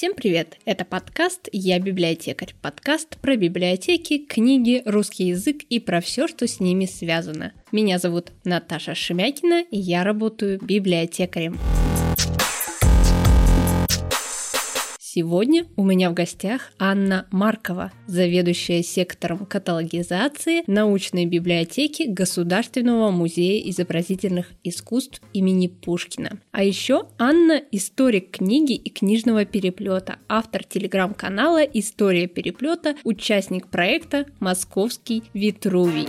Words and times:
Всем 0.00 0.14
привет! 0.14 0.56
Это 0.64 0.86
подкаст 0.86 1.50
«Я 1.52 1.78
библиотекарь». 1.78 2.54
Подкаст 2.62 3.18
про 3.18 3.36
библиотеки, 3.36 4.16
книги, 4.16 4.80
русский 4.86 5.24
язык 5.24 5.62
и 5.68 5.78
про 5.78 6.00
все, 6.00 6.26
что 6.26 6.46
с 6.46 6.58
ними 6.58 6.86
связано. 6.86 7.52
Меня 7.70 7.98
зовут 7.98 8.32
Наташа 8.44 8.94
Шемякина, 8.94 9.60
и 9.70 9.76
я 9.76 10.02
работаю 10.02 10.58
библиотекарем. 10.58 11.58
Сегодня 15.12 15.66
у 15.74 15.82
меня 15.82 16.08
в 16.08 16.14
гостях 16.14 16.70
Анна 16.78 17.26
Маркова, 17.32 17.90
заведующая 18.06 18.84
сектором 18.84 19.44
каталогизации 19.44 20.62
научной 20.68 21.26
библиотеки 21.26 22.04
Государственного 22.04 23.10
музея 23.10 23.68
изобразительных 23.70 24.52
искусств 24.62 25.20
имени 25.32 25.66
Пушкина. 25.66 26.38
А 26.52 26.62
еще 26.62 27.08
Анна– 27.18 27.60
историк 27.72 28.30
книги 28.30 28.74
и 28.74 28.88
книжного 28.88 29.44
переплета, 29.44 30.20
автор 30.28 30.62
телеграм-канала 30.62 31.64
«История 31.64 32.28
переплета», 32.28 32.94
участник 33.02 33.66
проекта 33.66 34.26
«Московский 34.38 35.24
Витрувий». 35.34 36.06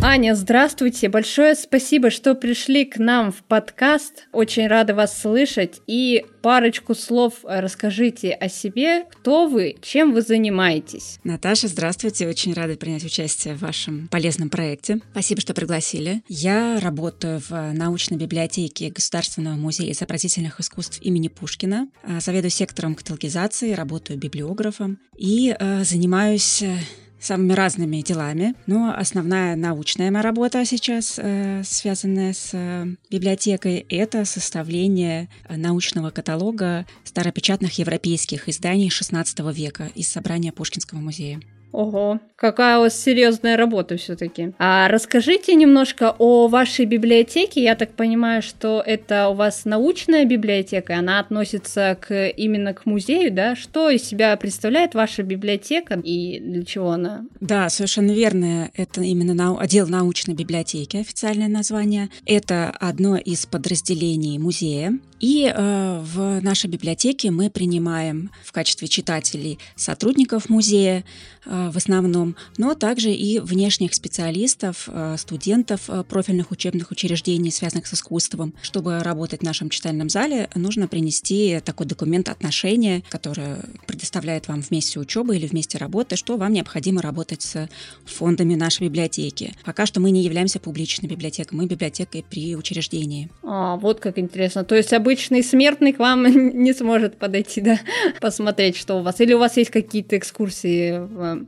Аня, 0.00 0.36
здравствуйте. 0.36 1.08
Большое 1.08 1.56
спасибо, 1.56 2.10
что 2.10 2.36
пришли 2.36 2.84
к 2.84 2.98
нам 2.98 3.32
в 3.32 3.42
подкаст. 3.42 4.28
Очень 4.32 4.68
рада 4.68 4.94
вас 4.94 5.20
слышать. 5.20 5.80
И 5.88 6.24
парочку 6.40 6.94
слов 6.94 7.34
расскажите 7.42 8.32
о 8.32 8.48
себе. 8.48 9.06
Кто 9.10 9.48
вы, 9.48 9.76
чем 9.82 10.12
вы 10.12 10.22
занимаетесь? 10.22 11.18
Наташа, 11.24 11.66
здравствуйте. 11.66 12.28
Очень 12.28 12.54
рада 12.54 12.76
принять 12.76 13.04
участие 13.04 13.54
в 13.54 13.60
вашем 13.60 14.06
полезном 14.06 14.50
проекте. 14.50 15.00
Спасибо, 15.10 15.40
что 15.40 15.52
пригласили. 15.52 16.22
Я 16.28 16.78
работаю 16.80 17.40
в 17.40 17.72
научной 17.72 18.16
библиотеке 18.16 18.90
Государственного 18.90 19.56
музея 19.56 19.90
изобразительных 19.90 20.60
искусств 20.60 21.00
имени 21.02 21.26
Пушкина. 21.26 21.88
Заведую 22.20 22.52
сектором 22.52 22.94
каталогизации, 22.94 23.72
работаю 23.72 24.16
библиографом 24.16 25.00
и 25.16 25.56
э, 25.58 25.82
занимаюсь 25.82 26.62
э, 26.62 26.76
самыми 27.20 27.52
разными 27.52 28.00
делами. 28.00 28.54
Но 28.66 28.94
основная 28.96 29.56
научная 29.56 30.10
моя 30.10 30.22
работа 30.22 30.64
сейчас, 30.64 31.18
э, 31.18 31.62
связанная 31.64 32.32
с 32.32 32.50
э, 32.52 32.86
библиотекой, 33.10 33.86
это 33.88 34.24
составление 34.24 35.28
э, 35.48 35.56
научного 35.56 36.10
каталога 36.10 36.86
старопечатных 37.04 37.78
европейских 37.78 38.48
изданий 38.48 38.88
XVI 38.88 39.52
века 39.52 39.90
из 39.94 40.08
собрания 40.08 40.52
Пушкинского 40.52 40.98
музея. 40.98 41.40
Ого, 41.72 42.18
какая 42.36 42.78
у 42.78 42.82
вас 42.82 42.98
серьезная 42.98 43.56
работа 43.56 43.96
все-таки. 43.96 44.52
А 44.58 44.88
расскажите 44.88 45.54
немножко 45.54 46.14
о 46.18 46.48
вашей 46.48 46.86
библиотеке. 46.86 47.62
Я 47.62 47.74
так 47.74 47.90
понимаю, 47.90 48.42
что 48.42 48.82
это 48.84 49.28
у 49.28 49.34
вас 49.34 49.64
научная 49.64 50.24
библиотека, 50.24 50.98
она 50.98 51.20
относится 51.20 51.96
к 52.00 52.28
именно 52.28 52.72
к 52.72 52.86
музею, 52.86 53.32
да? 53.32 53.54
Что 53.54 53.90
из 53.90 54.02
себя 54.04 54.36
представляет 54.36 54.94
ваша 54.94 55.22
библиотека 55.22 56.00
и 56.02 56.40
для 56.40 56.64
чего 56.64 56.90
она? 56.90 57.26
Да, 57.40 57.68
совершенно 57.68 58.12
верно. 58.12 58.70
Это 58.74 59.02
именно 59.02 59.34
нау- 59.34 59.58
отдел 59.58 59.88
научной 59.88 60.34
библиотеки, 60.34 60.96
официальное 60.96 61.48
название. 61.48 62.08
Это 62.24 62.70
одно 62.80 63.16
из 63.16 63.44
подразделений 63.44 64.38
музея. 64.38 64.98
И 65.20 65.52
э, 65.52 66.00
в 66.00 66.40
нашей 66.42 66.70
библиотеке 66.70 67.32
мы 67.32 67.50
принимаем 67.50 68.30
в 68.44 68.52
качестве 68.52 68.86
читателей 68.86 69.58
сотрудников 69.74 70.48
музея, 70.48 71.04
Э, 71.50 71.57
в 71.72 71.76
основном, 71.76 72.36
но 72.56 72.74
также 72.74 73.12
и 73.12 73.38
внешних 73.38 73.94
специалистов, 73.94 74.88
э, 74.88 75.16
студентов 75.18 75.88
э, 75.88 76.04
профильных 76.04 76.50
учебных 76.50 76.90
учреждений, 76.90 77.50
связанных 77.50 77.86
с 77.86 77.94
искусством. 77.94 78.54
Чтобы 78.62 79.00
работать 79.00 79.40
в 79.40 79.44
нашем 79.44 79.70
читальном 79.70 80.08
зале, 80.08 80.48
нужно 80.54 80.88
принести 80.88 81.60
такой 81.64 81.86
документ 81.86 82.28
отношения, 82.28 83.02
который 83.08 83.56
предоставляет 83.86 84.48
вам 84.48 84.60
вместе 84.60 85.00
учебы 85.00 85.36
или 85.36 85.46
вместе 85.46 85.78
работы, 85.78 86.16
что 86.16 86.36
вам 86.36 86.52
необходимо 86.52 87.02
работать 87.02 87.42
с 87.42 87.68
фондами 88.04 88.54
нашей 88.54 88.84
библиотеки. 88.84 89.54
Пока 89.64 89.86
что 89.86 90.00
мы 90.00 90.10
не 90.10 90.22
являемся 90.22 90.60
публичной 90.60 91.08
библиотекой, 91.08 91.58
мы 91.58 91.66
библиотекой 91.66 92.24
при 92.28 92.56
учреждении. 92.56 93.30
А, 93.42 93.76
вот 93.76 94.00
как 94.00 94.18
интересно. 94.18 94.64
То 94.64 94.74
есть 94.74 94.92
обычный 94.92 95.42
смертный 95.42 95.92
к 95.92 95.98
вам 95.98 96.24
не 96.62 96.72
сможет 96.72 97.18
подойти, 97.18 97.60
да, 97.60 97.80
посмотреть, 98.20 98.76
что 98.76 98.98
у 98.98 99.02
вас. 99.02 99.20
Или 99.20 99.34
у 99.34 99.38
вас 99.38 99.56
есть 99.56 99.70
какие-то 99.70 100.16
экскурсии 100.16 101.47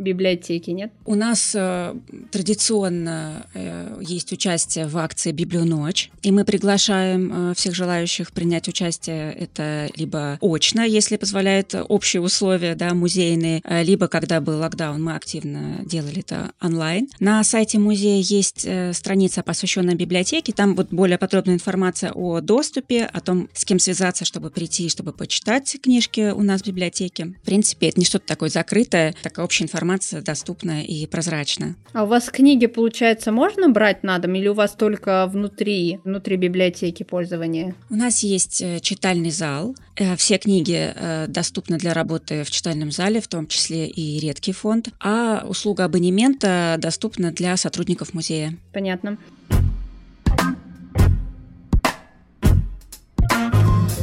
библиотеки, 0.00 0.70
нет? 0.70 0.92
У 1.04 1.14
нас 1.14 1.52
э, 1.54 1.94
традиционно 2.30 3.46
э, 3.54 4.00
есть 4.00 4.32
участие 4.32 4.86
в 4.86 4.96
акции 4.98 5.32
«Библионочь», 5.32 6.10
и 6.22 6.32
мы 6.32 6.44
приглашаем 6.44 7.50
э, 7.50 7.54
всех 7.54 7.74
желающих 7.74 8.32
принять 8.32 8.68
участие. 8.68 9.32
Это 9.32 9.88
либо 9.96 10.38
очно, 10.40 10.82
если 10.82 11.16
позволяют 11.16 11.74
общие 11.88 12.22
условия 12.22 12.74
да, 12.74 12.94
музейные, 12.94 13.60
э, 13.64 13.82
либо, 13.82 14.08
когда 14.08 14.40
был 14.40 14.58
локдаун, 14.58 15.02
мы 15.02 15.14
активно 15.14 15.80
делали 15.84 16.20
это 16.20 16.52
онлайн. 16.60 17.08
На 17.20 17.44
сайте 17.44 17.78
музея 17.78 18.22
есть 18.22 18.64
э, 18.64 18.92
страница, 18.92 19.42
посвященная 19.42 19.94
библиотеке. 19.94 20.52
Там 20.52 20.74
вот 20.74 20.88
более 20.90 21.18
подробная 21.18 21.54
информация 21.54 22.12
о 22.12 22.40
доступе, 22.40 23.04
о 23.04 23.20
том, 23.20 23.48
с 23.52 23.64
кем 23.64 23.78
связаться, 23.78 24.24
чтобы 24.24 24.50
прийти, 24.50 24.88
чтобы 24.88 25.12
почитать 25.12 25.76
книжки 25.82 26.30
у 26.30 26.42
нас 26.42 26.62
в 26.62 26.66
библиотеке. 26.66 27.34
В 27.42 27.44
принципе, 27.44 27.88
это 27.88 28.00
не 28.00 28.06
что-то 28.06 28.26
такое 28.26 28.48
закрытое, 28.48 29.14
такая 29.22 29.44
общая 29.44 29.64
информация 29.64 29.89
доступна 29.98 30.82
и 30.82 31.06
прозрачна. 31.06 31.74
А 31.92 32.04
у 32.04 32.06
вас 32.06 32.30
книги, 32.30 32.66
получается, 32.66 33.32
можно 33.32 33.68
брать 33.68 34.02
на 34.02 34.18
дом 34.18 34.34
или 34.34 34.48
у 34.48 34.54
вас 34.54 34.72
только 34.72 35.26
внутри, 35.26 36.00
внутри 36.04 36.36
библиотеки 36.36 37.02
пользования? 37.02 37.74
У 37.90 37.96
нас 37.96 38.22
есть 38.22 38.62
э, 38.62 38.80
читальный 38.80 39.30
зал. 39.30 39.74
Э, 39.96 40.16
все 40.16 40.38
книги 40.38 40.92
э, 40.94 41.26
доступны 41.28 41.78
для 41.78 41.94
работы 41.94 42.44
в 42.44 42.50
читальном 42.50 42.90
зале, 42.90 43.20
в 43.20 43.28
том 43.28 43.46
числе 43.46 43.88
и 43.88 44.18
редкий 44.20 44.52
фонд. 44.52 44.88
А 45.00 45.44
услуга 45.48 45.84
абонемента 45.84 46.76
доступна 46.78 47.32
для 47.32 47.56
сотрудников 47.56 48.14
музея. 48.14 48.56
Понятно. 48.72 49.18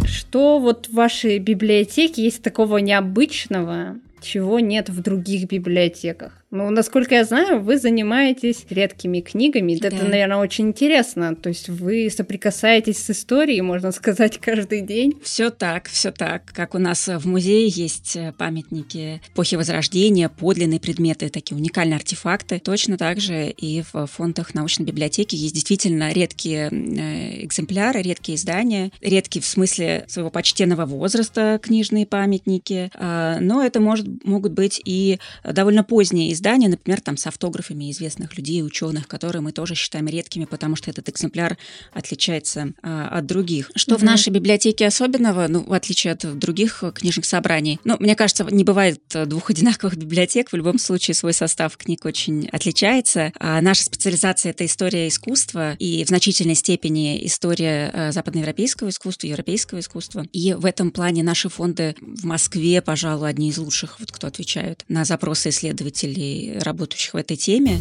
Что 0.05 0.59
вот 0.59 0.87
в 0.87 0.93
вашей 0.93 1.39
библиотеке 1.39 2.23
есть 2.23 2.41
такого 2.41 2.77
необычного, 2.77 3.95
чего 4.22 4.59
нет 4.59 4.89
в 4.89 5.01
других 5.01 5.47
библиотеках? 5.47 6.44
Ну, 6.49 6.69
насколько 6.69 7.13
я 7.13 7.25
знаю, 7.25 7.59
вы 7.61 7.77
занимаетесь 7.77 8.65
редкими 8.69 9.19
книгами. 9.19 9.75
Да. 9.75 9.89
Это, 9.89 10.05
наверное, 10.05 10.37
очень 10.37 10.69
интересно. 10.69 11.35
То 11.35 11.49
есть 11.49 11.67
вы 11.67 12.09
соприкасаетесь 12.09 12.99
с 12.99 13.09
историей, 13.09 13.61
можно 13.61 13.91
сказать, 13.91 14.37
каждый 14.41 14.81
день. 14.81 15.19
Все 15.21 15.49
так, 15.49 15.89
все 15.89 16.11
так. 16.11 16.45
Как 16.45 16.73
у 16.73 16.77
нас 16.77 17.07
в 17.07 17.27
музее 17.27 17.67
есть 17.67 18.15
э, 18.15 18.33
памятники 18.37 19.21
эпохи 19.33 19.55
Возрождения, 19.55 20.29
подлинные 20.29 20.79
предметы, 20.79 21.29
такие 21.29 21.57
уникальные 21.57 21.97
артефакты. 21.97 22.59
Точно 22.59 22.97
так 22.97 23.19
же 23.19 23.49
и 23.49 23.83
в 23.91 24.05
фондах 24.07 24.53
научной 24.53 24.85
библиотеки 24.85 25.35
есть 25.35 25.53
действительно 25.53 26.13
редкие 26.13 26.69
э, 26.71 27.43
экземпляры, 27.43 28.01
редкие 28.01 28.37
издания, 28.37 28.91
редкие 29.01 29.43
в 29.43 29.45
смысле 29.45 30.05
своего 30.07 30.29
почтенного 30.29 30.85
возраста 30.85 31.59
книжные 31.61 32.05
памятники. 32.05 32.89
А, 32.93 33.37
но 33.41 33.63
это 33.63 33.81
может, 33.81 34.23
могут 34.23 34.53
быть 34.53 34.81
и 34.85 35.19
довольно 35.43 35.83
поздние 35.83 36.36
издания, 36.37 36.69
например, 36.69 37.01
там 37.01 37.17
с 37.17 37.27
автографами 37.27 37.91
известных 37.91 38.37
людей, 38.37 38.63
ученых, 38.63 39.07
которые 39.07 39.41
мы 39.41 39.51
тоже 39.51 39.75
считаем 39.75 40.07
редкими, 40.07 40.45
потому 40.45 40.75
что 40.75 40.89
этот 40.89 41.09
экземпляр 41.09 41.57
отличается 41.93 42.73
а, 42.81 43.07
от 43.09 43.25
других. 43.25 43.71
Что 43.75 43.95
mm-hmm. 43.95 43.99
в 43.99 44.03
нашей 44.03 44.29
библиотеке 44.29 44.87
особенного, 44.87 45.47
ну, 45.47 45.63
в 45.63 45.73
отличие 45.73 46.13
от 46.13 46.37
других 46.37 46.83
книжных 46.93 47.25
собраний, 47.25 47.79
ну, 47.83 47.97
мне 47.99 48.15
кажется, 48.15 48.45
не 48.49 48.63
бывает 48.63 49.01
двух 49.25 49.49
одинаковых 49.49 49.97
библиотек, 49.97 50.51
в 50.51 50.55
любом 50.55 50.79
случае 50.79 51.15
свой 51.15 51.33
состав 51.33 51.75
книг 51.77 52.06
очень 52.06 52.47
отличается. 52.50 53.33
А 53.39 53.59
наша 53.62 53.83
специализация— 53.83 54.50
это 54.51 54.65
история 54.65 55.07
искусства 55.07 55.73
и 55.73 56.03
в 56.06 56.07
значительной 56.07 56.56
степени 56.56 57.25
история 57.25 57.91
а, 57.94 58.12
западноевропейского 58.12 58.89
искусства, 58.89 59.27
европейского 59.27 59.79
искусства. 59.79 60.27
И 60.31 60.53
в 60.53 60.65
этом 60.65 60.91
плане 60.91 61.23
наши 61.23 61.50
фонды 61.50 61.95
в 62.01 62.25
Москве, 62.25 62.81
пожалуй, 62.81 63.29
одни 63.29 63.50
из 63.50 63.57
лучших, 63.57 64.00
вот 64.00 64.12
кто 64.12 64.27
отвечают 64.27 64.85
на 64.88 65.06
запросы 65.06 65.50
исследователей 65.50 66.26
работающих 66.62 67.13
в 67.13 67.18
этой 67.18 67.38
теме. 67.38 67.77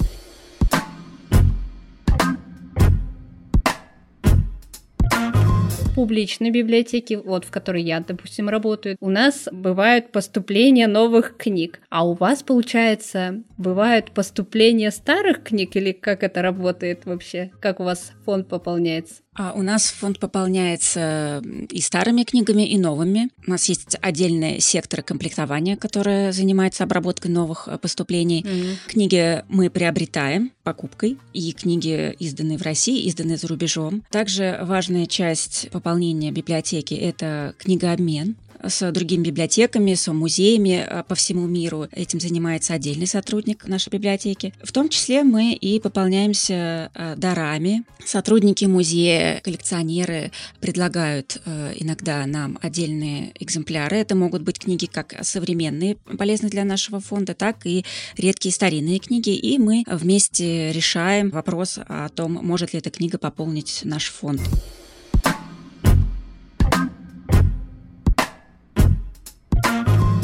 публичной 5.97 6.51
библиотеке, 6.51 7.17
вот 7.17 7.47
в 7.47 7.51
которой 7.51 7.83
я, 7.83 8.01
допустим, 8.01 8.51
работаю, 8.51 8.99
у 9.01 9.09
нас 9.09 9.49
бывают 9.51 10.13
поступления 10.13 10.89
новых 10.89 11.39
книг. 11.39 11.81
А 11.89 12.07
у 12.07 12.13
вас, 12.13 12.43
получается, 12.43 13.43
бывают 13.57 14.11
поступления 14.13 14.91
старых 14.91 15.43
книг 15.43 15.75
или 15.75 15.93
как 15.93 16.23
это 16.23 16.43
работает 16.43 17.07
вообще? 17.07 17.51
Как 17.61 17.81
у 17.81 17.85
вас 17.85 18.13
фонд 18.27 18.47
пополняется? 18.47 19.23
А 19.39 19.53
у 19.53 19.63
нас 19.63 19.91
фонд 19.91 20.19
пополняется 20.19 21.43
и 21.71 21.81
старыми 21.81 22.23
книгами, 22.25 22.63
и 22.63 22.79
новыми. 22.79 23.29
У 23.47 23.51
нас 23.51 23.69
есть 23.69 23.97
отдельный 24.01 24.61
сектор 24.61 25.03
комплектования, 25.03 25.77
который 25.77 26.33
занимается 26.33 26.85
обработкой 26.85 27.31
новых 27.31 27.69
э, 27.69 27.79
поступлений. 27.79 28.43
Mm-hmm. 28.43 28.77
Книги 28.89 29.45
мы 29.49 29.71
приобретаем 29.71 30.53
покупкой, 30.63 31.19
и 31.33 31.53
книги, 31.53 32.15
изданные 32.19 32.59
в 32.59 32.63
России, 32.63 33.05
изданные 33.07 33.37
за 33.37 33.49
рубежом. 33.49 34.03
Также 34.11 34.59
важная 34.63 35.07
часть 35.07 35.69
пополнения 35.71 36.33
библиотеки– 36.33 36.95
это 36.95 37.55
книгообмен 37.59 38.37
с 38.69 38.91
другими 38.93 39.25
библиотеками, 39.25 39.95
с 39.95 40.11
музеями 40.13 40.85
а, 40.87 41.03
по 41.03 41.15
всему 41.15 41.47
миру. 41.47 41.89
Этим 41.93 42.21
занимается 42.21 42.75
отдельный 42.75 43.07
сотрудник 43.07 43.67
нашей 43.67 43.91
библиотеки. 43.91 44.53
В 44.63 44.73
том 44.73 44.89
числе 44.89 45.23
мы 45.23 45.53
и 45.53 45.81
пополняемся 45.81 46.91
а, 46.95 47.17
дарами. 47.17 47.85
Сотрудники 48.05 48.65
музея, 48.65 49.41
коллекционеры 49.43 50.31
предлагают 50.61 51.41
а, 51.45 51.73
иногда 51.77 52.25
нам 52.27 52.59
отдельные 52.63 53.33
экземпляры. 53.41 53.97
Это 53.97 54.15
могут 54.15 54.43
быть 54.43 54.59
книги 54.59 54.87
как 54.87 55.15
современные, 55.23 55.97
полезные 55.97 56.51
для 56.51 56.65
нашего 56.65 57.01
фонда, 57.01 57.35
так 57.35 57.67
и 57.67 57.85
редкие 58.17 58.53
старинные 58.53 58.99
книги. 58.99 59.31
И 59.31 59.59
мы 59.59 59.85
вместе 59.87 60.73
решаем 60.73 61.31
вопрос 61.31 61.79
о 61.87 62.09
том, 62.09 62.33
может 62.33 62.73
ли 62.73 62.79
эта 62.79 62.91
книга 62.91 63.19
пополнить 63.19 63.81
наш 63.85 64.11
фонд. 64.11 64.41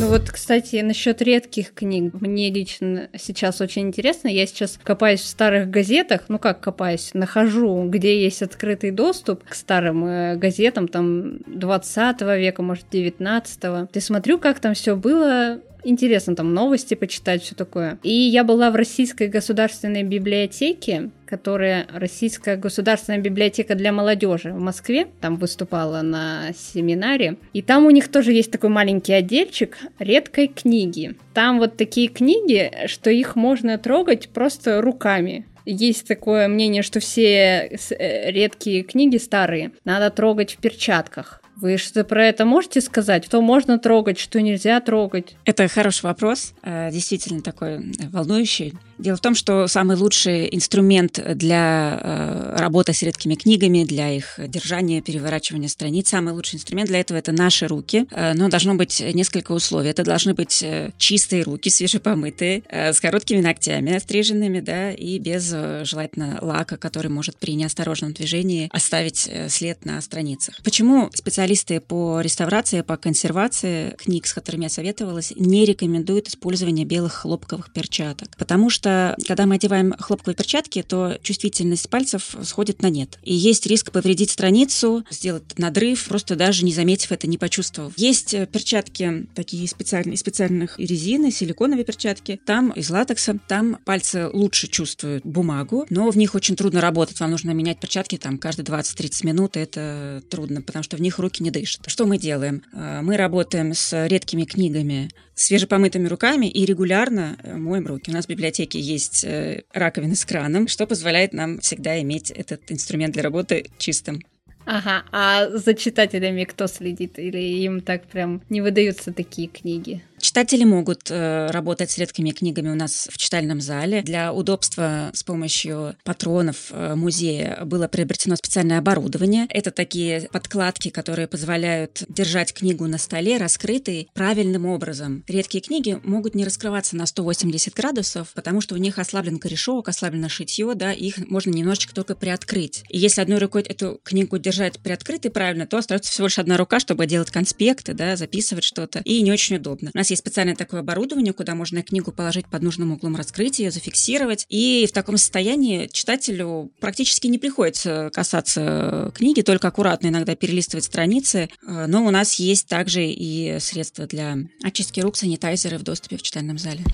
Ну 0.02 0.08
вот, 0.08 0.32
кстати, 0.32 0.80
насчет 0.80 1.22
редких 1.22 1.72
книг. 1.74 2.14
Мне 2.20 2.50
лично 2.50 3.08
сейчас 3.16 3.60
очень 3.60 3.82
интересно. 3.82 4.26
Я 4.26 4.46
сейчас 4.46 4.76
копаюсь 4.82 5.20
в 5.20 5.28
старых 5.28 5.70
газетах. 5.70 6.22
Ну 6.26 6.40
как 6.40 6.58
копаюсь? 6.58 7.10
Нахожу, 7.14 7.88
где 7.88 8.20
есть 8.20 8.42
открытый 8.42 8.90
доступ 8.90 9.44
к 9.44 9.54
старым 9.54 10.04
э, 10.04 10.34
газетам, 10.34 10.88
там 10.88 11.38
20 11.46 12.20
века, 12.20 12.62
может, 12.62 12.86
19 12.90 13.62
-го. 13.62 13.86
Ты 13.92 14.00
смотрю, 14.00 14.40
как 14.40 14.58
там 14.58 14.74
все 14.74 14.96
было 14.96 15.60
интересно 15.84 16.34
там 16.34 16.54
новости 16.54 16.94
почитать, 16.94 17.42
все 17.42 17.54
такое. 17.54 17.98
И 18.02 18.12
я 18.12 18.44
была 18.44 18.70
в 18.70 18.76
Российской 18.76 19.28
государственной 19.28 20.02
библиотеке, 20.02 21.10
которая 21.26 21.86
Российская 21.92 22.56
государственная 22.56 23.20
библиотека 23.20 23.74
для 23.74 23.92
молодежи 23.92 24.52
в 24.52 24.60
Москве, 24.60 25.06
там 25.20 25.36
выступала 25.36 26.02
на 26.02 26.52
семинаре. 26.54 27.36
И 27.52 27.62
там 27.62 27.86
у 27.86 27.90
них 27.90 28.08
тоже 28.08 28.32
есть 28.32 28.50
такой 28.50 28.70
маленький 28.70 29.12
отдельчик 29.12 29.78
редкой 29.98 30.48
книги. 30.48 31.14
Там 31.34 31.58
вот 31.58 31.76
такие 31.76 32.08
книги, 32.08 32.70
что 32.86 33.10
их 33.10 33.36
можно 33.36 33.78
трогать 33.78 34.28
просто 34.28 34.82
руками. 34.82 35.46
Есть 35.64 36.08
такое 36.08 36.48
мнение, 36.48 36.82
что 36.82 37.00
все 37.00 37.68
э, 37.70 38.30
редкие 38.30 38.82
книги 38.82 39.16
старые 39.16 39.72
надо 39.84 40.10
трогать 40.10 40.54
в 40.54 40.56
перчатках. 40.58 41.41
Вы 41.56 41.76
что 41.76 42.04
про 42.04 42.26
это 42.26 42.44
можете 42.44 42.80
сказать? 42.80 43.24
Что 43.24 43.40
можно 43.40 43.78
трогать, 43.78 44.18
что 44.18 44.40
нельзя 44.40 44.80
трогать? 44.80 45.36
Это 45.44 45.68
хороший 45.68 46.04
вопрос, 46.04 46.54
э, 46.62 46.90
действительно 46.90 47.42
такой 47.42 47.92
волнующий. 48.10 48.74
Дело 49.02 49.16
в 49.16 49.20
том, 49.20 49.34
что 49.34 49.66
самый 49.66 49.96
лучший 49.96 50.48
инструмент 50.54 51.20
для 51.34 51.98
э, 52.00 52.56
работы 52.56 52.92
с 52.92 53.02
редкими 53.02 53.34
книгами, 53.34 53.82
для 53.82 54.12
их 54.12 54.38
держания, 54.38 55.02
переворачивания 55.02 55.68
страниц, 55.68 56.08
самый 56.08 56.32
лучший 56.32 56.56
инструмент 56.56 56.88
для 56.88 57.00
этого 57.00 57.18
это 57.18 57.32
наши 57.32 57.66
руки. 57.66 58.06
Э, 58.12 58.32
но 58.34 58.48
должно 58.48 58.76
быть 58.76 59.02
несколько 59.12 59.50
условий. 59.50 59.90
Это 59.90 60.04
должны 60.04 60.34
быть 60.34 60.62
э, 60.62 60.92
чистые 60.98 61.42
руки, 61.42 61.68
свежепомытые, 61.68 62.62
с 62.70 63.00
короткими 63.00 63.40
ногтями 63.40 63.92
остриженными, 63.92 64.60
да, 64.60 64.92
и 64.92 65.18
без 65.18 65.48
желательно 65.48 66.38
лака, 66.40 66.76
который 66.76 67.08
может 67.08 67.36
при 67.38 67.54
неосторожном 67.54 68.12
движении 68.12 68.68
оставить 68.72 69.28
след 69.48 69.84
на 69.84 70.00
страницах. 70.00 70.60
Почему 70.62 71.10
специалисты 71.12 71.80
по 71.80 72.20
реставрации, 72.20 72.82
по 72.82 72.96
консервации 72.96 73.96
книг, 73.98 74.28
с 74.28 74.32
которыми 74.32 74.64
я 74.64 74.68
советовалась, 74.68 75.32
не 75.34 75.64
рекомендуют 75.64 76.28
использование 76.28 76.86
белых 76.86 77.14
хлопковых 77.14 77.72
перчаток? 77.72 78.36
Потому 78.36 78.70
что 78.70 78.91
когда 79.26 79.46
мы 79.46 79.56
одеваем 79.56 79.94
хлопковые 79.98 80.36
перчатки, 80.36 80.82
то 80.82 81.18
чувствительность 81.22 81.88
пальцев 81.88 82.36
сходит 82.42 82.82
на 82.82 82.90
нет. 82.90 83.18
И 83.22 83.34
есть 83.34 83.66
риск 83.66 83.92
повредить 83.92 84.30
страницу, 84.30 85.04
сделать 85.10 85.58
надрыв, 85.58 86.06
просто 86.08 86.36
даже 86.36 86.64
не 86.64 86.72
заметив 86.72 87.12
это, 87.12 87.26
не 87.26 87.38
почувствовав. 87.38 87.92
Есть 87.96 88.34
э, 88.34 88.46
перчатки 88.46 89.26
такие 89.34 89.66
специальные, 89.68 90.16
специальных 90.16 90.78
резины, 90.78 91.30
силиконовые 91.30 91.84
перчатки. 91.84 92.40
Там 92.44 92.70
из 92.70 92.90
латекса, 92.90 93.38
там 93.48 93.78
пальцы 93.84 94.28
лучше 94.28 94.68
чувствуют 94.68 95.24
бумагу, 95.24 95.86
но 95.90 96.10
в 96.10 96.16
них 96.16 96.34
очень 96.34 96.56
трудно 96.56 96.80
работать. 96.80 97.20
Вам 97.20 97.30
нужно 97.30 97.50
менять 97.52 97.80
перчатки 97.80 98.16
там 98.16 98.38
каждые 98.38 98.66
20-30 98.66 99.26
минут, 99.26 99.56
и 99.56 99.60
это 99.60 100.22
трудно, 100.28 100.62
потому 100.62 100.82
что 100.82 100.96
в 100.96 101.00
них 101.00 101.18
руки 101.18 101.42
не 101.42 101.50
дышат. 101.50 101.82
Что 101.86 102.06
мы 102.06 102.18
делаем? 102.18 102.62
Э, 102.72 103.00
мы 103.02 103.16
работаем 103.16 103.74
с 103.74 104.06
редкими 104.06 104.44
книгами 104.44 105.10
свежепомытыми 105.34 106.08
руками 106.08 106.46
и 106.46 106.64
регулярно 106.64 107.36
э, 107.42 107.56
моем 107.56 107.86
руки. 107.86 108.10
У 108.10 108.14
нас 108.14 108.26
в 108.26 108.28
библиотеке 108.28 108.80
есть 108.80 109.24
э, 109.24 109.62
раковины 109.72 110.14
с 110.14 110.24
краном, 110.24 110.68
что 110.68 110.86
позволяет 110.86 111.32
нам 111.32 111.58
всегда 111.60 112.00
иметь 112.02 112.30
этот 112.30 112.70
инструмент 112.70 113.14
для 113.14 113.22
работы 113.22 113.66
чистым. 113.78 114.20
Ага, 114.64 115.04
а 115.10 115.48
за 115.48 115.74
читателями 115.74 116.44
кто 116.44 116.66
следит? 116.66 117.18
Или 117.18 117.38
им 117.38 117.80
так 117.80 118.06
прям 118.06 118.42
не 118.48 118.60
выдаются 118.60 119.12
такие 119.12 119.48
книги? 119.48 120.02
Читатели 120.22 120.62
могут 120.62 121.10
э, 121.10 121.50
работать 121.50 121.90
с 121.90 121.98
редкими 121.98 122.30
книгами 122.30 122.68
у 122.68 122.76
нас 122.76 123.08
в 123.10 123.18
читальном 123.18 123.60
зале. 123.60 124.02
Для 124.02 124.32
удобства 124.32 125.10
с 125.12 125.24
помощью 125.24 125.96
патронов 126.04 126.68
э, 126.70 126.94
музея 126.94 127.64
было 127.64 127.88
приобретено 127.88 128.36
специальное 128.36 128.78
оборудование. 128.78 129.46
Это 129.48 129.72
такие 129.72 130.28
подкладки, 130.32 130.90
которые 130.90 131.26
позволяют 131.26 132.04
держать 132.08 132.54
книгу 132.54 132.86
на 132.86 132.98
столе 132.98 133.36
раскрытой 133.36 134.10
правильным 134.14 134.64
образом. 134.66 135.24
Редкие 135.26 135.60
книги 135.60 135.98
могут 136.04 136.36
не 136.36 136.44
раскрываться 136.44 136.94
на 136.94 137.06
180 137.06 137.74
градусов, 137.74 138.32
потому 138.32 138.60
что 138.60 138.76
у 138.76 138.78
них 138.78 139.00
ослаблен 139.00 139.40
корешок, 139.40 139.88
ослаблено 139.88 140.28
шитье, 140.28 140.72
да, 140.76 140.92
их 140.92 141.18
можно 141.30 141.50
немножечко 141.50 141.96
только 141.96 142.14
приоткрыть. 142.14 142.84
И 142.90 142.96
если 142.96 143.22
одной 143.22 143.38
рукой 143.38 143.62
эту 143.62 144.00
книгу 144.04 144.38
держать 144.38 144.78
приоткрытой 144.78 145.32
правильно, 145.32 145.66
то 145.66 145.78
остается 145.78 146.12
всего 146.12 146.28
лишь 146.28 146.38
одна 146.38 146.56
рука, 146.56 146.78
чтобы 146.78 147.06
делать 147.06 147.32
конспекты, 147.32 147.92
да, 147.92 148.14
записывать 148.14 148.62
что-то. 148.62 149.00
И 149.00 149.20
не 149.22 149.32
очень 149.32 149.56
удобно. 149.56 149.90
У 149.92 149.98
нас 149.98 150.11
есть 150.12 150.22
специальное 150.22 150.54
такое 150.54 150.80
оборудование, 150.80 151.32
куда 151.32 151.54
можно 151.54 151.82
книгу 151.82 152.12
положить 152.12 152.46
под 152.46 152.62
нужным 152.62 152.92
углом 152.92 153.16
раскрытия, 153.16 153.70
зафиксировать. 153.70 154.46
И 154.48 154.86
в 154.88 154.92
таком 154.92 155.16
состоянии 155.16 155.88
читателю 155.92 156.70
практически 156.80 157.26
не 157.26 157.38
приходится 157.38 158.10
касаться 158.12 159.10
книги, 159.14 159.42
только 159.42 159.68
аккуратно 159.68 160.08
иногда 160.08 160.36
перелистывать 160.36 160.84
страницы. 160.84 161.48
Э, 161.66 161.86
но 161.86 162.04
у 162.04 162.10
нас 162.10 162.34
есть 162.34 162.68
также 162.68 163.04
и 163.04 163.58
средства 163.58 164.06
для 164.06 164.38
очистки 164.62 165.00
рук, 165.00 165.16
санитайзеры 165.16 165.78
в 165.78 165.82
доступе 165.82 166.16
в 166.16 166.22
читальном 166.22 166.58
зале. 166.58 166.84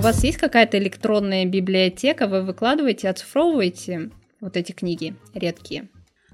У 0.00 0.02
вас 0.02 0.24
есть 0.24 0.38
какая-то 0.38 0.78
электронная 0.78 1.44
библиотека, 1.44 2.26
вы 2.26 2.42
выкладываете, 2.42 3.10
оцифровываете 3.10 4.10
вот 4.40 4.56
эти 4.56 4.72
книги 4.72 5.14
редкие? 5.34 5.88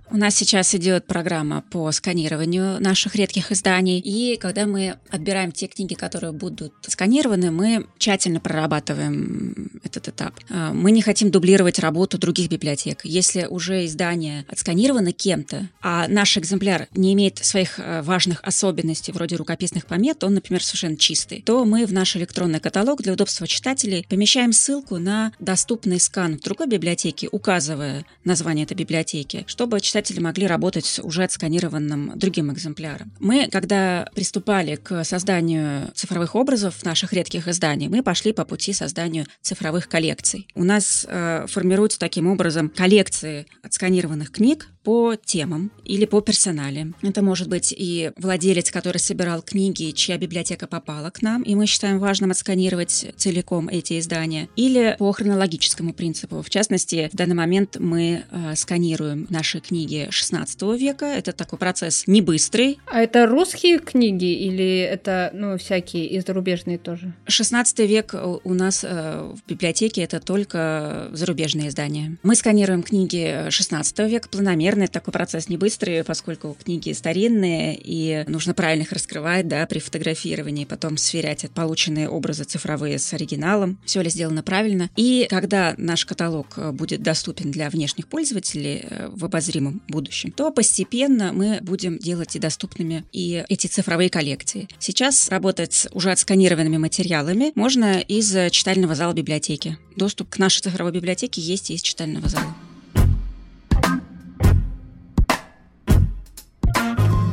У 0.09 0.17
нас 0.17 0.37
сейчас 0.37 0.73
идет 0.75 1.07
программа 1.07 1.63
по 1.63 1.91
сканированию 1.91 2.81
наших 2.81 3.17
редких 3.17 3.51
изданий, 3.51 3.99
и 3.99 4.37
когда 4.37 4.65
мы 4.65 4.99
отбираем 5.11 5.51
те 5.51 5.67
книги, 5.67 5.95
которые 5.95 6.33
будут 6.33 6.73
сканированы, 6.83 7.51
мы 7.51 7.87
тщательно 7.99 8.39
прорабатываем 8.39 9.73
этот 9.83 10.09
этап. 10.09 10.35
А, 10.49 10.73
мы 10.73 10.93
не 10.93 11.03
хотим 11.03 11.33
дублировать 11.33 11.81
работу 11.81 12.19
других 12.19 12.49
библиотек. 12.49 13.01
Если 13.05 13.47
уже 13.47 13.85
издание 13.85 14.45
отсканировано 14.49 15.13
кем-то, 15.13 15.69
а 15.83 16.07
наш 16.07 16.39
экземпляр 16.39 16.87
не 16.95 17.13
имеет 17.15 17.45
своих 17.45 17.79
а, 17.79 18.03
важных 18.03 18.41
особенностей, 18.45 19.11
вроде 19.11 19.35
рукописных 19.35 19.87
помет, 19.87 20.23
он, 20.23 20.35
например, 20.35 20.63
совершенно 20.63 20.97
чистый, 20.97 21.43
то 21.43 21.65
мы 21.65 21.85
в 21.85 21.93
наш 21.93 22.15
электронный 22.17 22.61
каталог 22.61 23.03
для 23.03 23.13
удобства 23.13 23.49
читателей 23.49 24.07
помещаем 24.09 24.53
ссылку 24.53 24.99
на 24.99 25.33
доступный 25.41 25.99
скан 25.99 26.39
в 26.39 26.43
другой 26.43 26.69
библиотеке, 26.69 27.29
указывая 27.33 28.05
название 28.25 28.65
этой 28.65 28.77
библиотеки, 28.77 29.45
чтобы 29.49 29.81
читатель 29.81 29.96
читатели 29.97 30.21
могли 30.21 30.47
работать 30.47 30.85
с 30.85 31.01
уже 31.01 31.25
отсканированным 31.25 32.19
другим 32.19 32.53
экземпляром. 32.53 33.15
Мы, 33.19 33.49
когда 33.51 34.07
приступали 34.15 34.77
к 34.77 35.05
созданию 35.05 35.91
цифровых 35.95 36.35
образов 36.35 36.85
наших 36.85 37.15
редких 37.15 37.49
изданий, 37.49 37.89
мы 37.89 38.03
пошли 38.03 38.35
по 38.35 38.45
пути 38.45 38.75
созданию 38.75 39.25
цифровых 39.41 39.89
коллекций. 39.89 40.49
У 40.55 40.65
нас 40.65 41.07
э, 41.09 41.47
формируются 41.49 41.99
таким 41.99 42.27
образом 42.27 42.69
коллекции 42.69 43.47
отсканированных 43.63 44.31
книг, 44.31 44.69
по 44.87 45.17
темам 45.17 45.73
или 45.85 46.05
по 46.05 46.21
персонале. 46.21 46.93
Это 47.03 47.21
может 47.21 47.49
быть 47.49 47.75
и 47.77 48.13
владелец, 48.17 48.71
который 48.71 48.99
собирал 48.99 49.43
книги, 49.43 49.91
чья 49.91 50.17
библиотека 50.17 50.69
попала 50.69 51.11
к 51.11 51.23
нам, 51.23 51.43
и 51.43 51.57
мы 51.57 51.67
считаем 51.67 51.99
важным 51.99 52.31
отсканировать 52.31 53.07
целиком 53.17 53.69
эти 53.69 53.99
издания, 53.99 54.49
или 54.55 54.95
по 54.97 55.11
хронологическому 55.11 55.93
принципу. 55.93 56.41
В 56.41 56.51
частности, 56.51 57.11
в 57.13 57.17
данный 57.17 57.35
момент 57.35 57.79
мы 57.81 58.23
э, 58.31 58.55
сканируем 58.55 59.27
наши 59.29 59.59
книги 59.59 60.07
16 60.11 60.63
века. 60.79 61.07
Это 61.07 61.33
такой 61.33 61.59
процесс 61.59 62.05
не 62.07 62.21
быстрый. 62.23 62.79
А 62.87 63.01
это 63.01 63.27
русские 63.27 63.81
книги 63.81 64.33
или 64.35 64.79
это 64.79 65.33
ну, 65.35 65.59
всякие 65.59 66.07
и 66.07 66.21
зарубежные 66.21 66.79
тоже? 66.79 67.13
16 67.27 67.81
век 67.81 68.15
у 68.45 68.55
нас 68.55 68.85
э, 68.85 69.33
в 69.35 69.51
библиотеке 69.51 70.03
это 70.03 70.21
только 70.21 71.09
зарубежные 71.11 71.71
издания. 71.71 72.19
Мы 72.23 72.37
сканируем 72.37 72.85
книги 72.85 73.51
16 73.51 73.99
века 74.09 74.29
планомерно. 74.29 74.76
Это 74.85 74.93
такой 74.93 75.13
процесс 75.13 75.49
не 75.49 75.57
быстрый, 75.57 76.05
поскольку 76.05 76.57
книги 76.63 76.93
старинные, 76.93 77.79
и 77.79 78.25
нужно 78.29 78.55
правильно 78.55 78.83
их 78.83 78.93
раскрывать 78.93 79.49
да, 79.49 79.67
при 79.67 79.79
фотографировании, 79.79 80.65
потом 80.65 80.97
сверять 80.97 81.47
полученные 81.55 82.09
образы 82.09 82.45
цифровые 82.45 82.99
с 82.99 83.13
оригиналом. 83.13 83.79
Все 83.85 84.01
ли 84.01 84.11
сделано 84.11 84.43
правильно. 84.43 84.91
И 84.97 85.27
когда 85.31 85.75
наш 85.77 86.05
каталог 86.05 86.47
э, 86.57 86.73
будет 86.73 87.03
доступен 87.03 87.51
для 87.51 87.71
внешних 87.71 88.09
пользователей 88.09 88.85
э, 88.89 89.09
в 89.11 89.25
обозримом 89.25 89.83
будущем, 89.89 90.33
то 90.33 90.51
постепенно 90.51 91.33
мы 91.33 91.59
будем 91.63 91.99
делать 91.99 92.37
и 92.37 92.39
доступными 92.39 93.05
и 93.13 93.45
эти 93.49 93.67
цифровые 93.67 94.11
коллекции. 94.11 94.69
Сейчас 94.79 95.29
работать 95.29 95.87
уже 95.93 96.11
отсканированными 96.11 96.77
материалами 96.77 97.53
можно 97.55 97.99
из 98.01 98.35
читального 98.51 98.95
зала 98.95 99.13
библиотеки. 99.13 99.79
Доступ 99.97 100.31
к 100.31 100.39
нашей 100.39 100.63
цифровой 100.63 100.93
библиотеке 100.93 101.41
есть 101.41 101.71
и 101.71 101.75
из 101.75 101.83
читального 101.83 102.29
зала. 102.29 102.55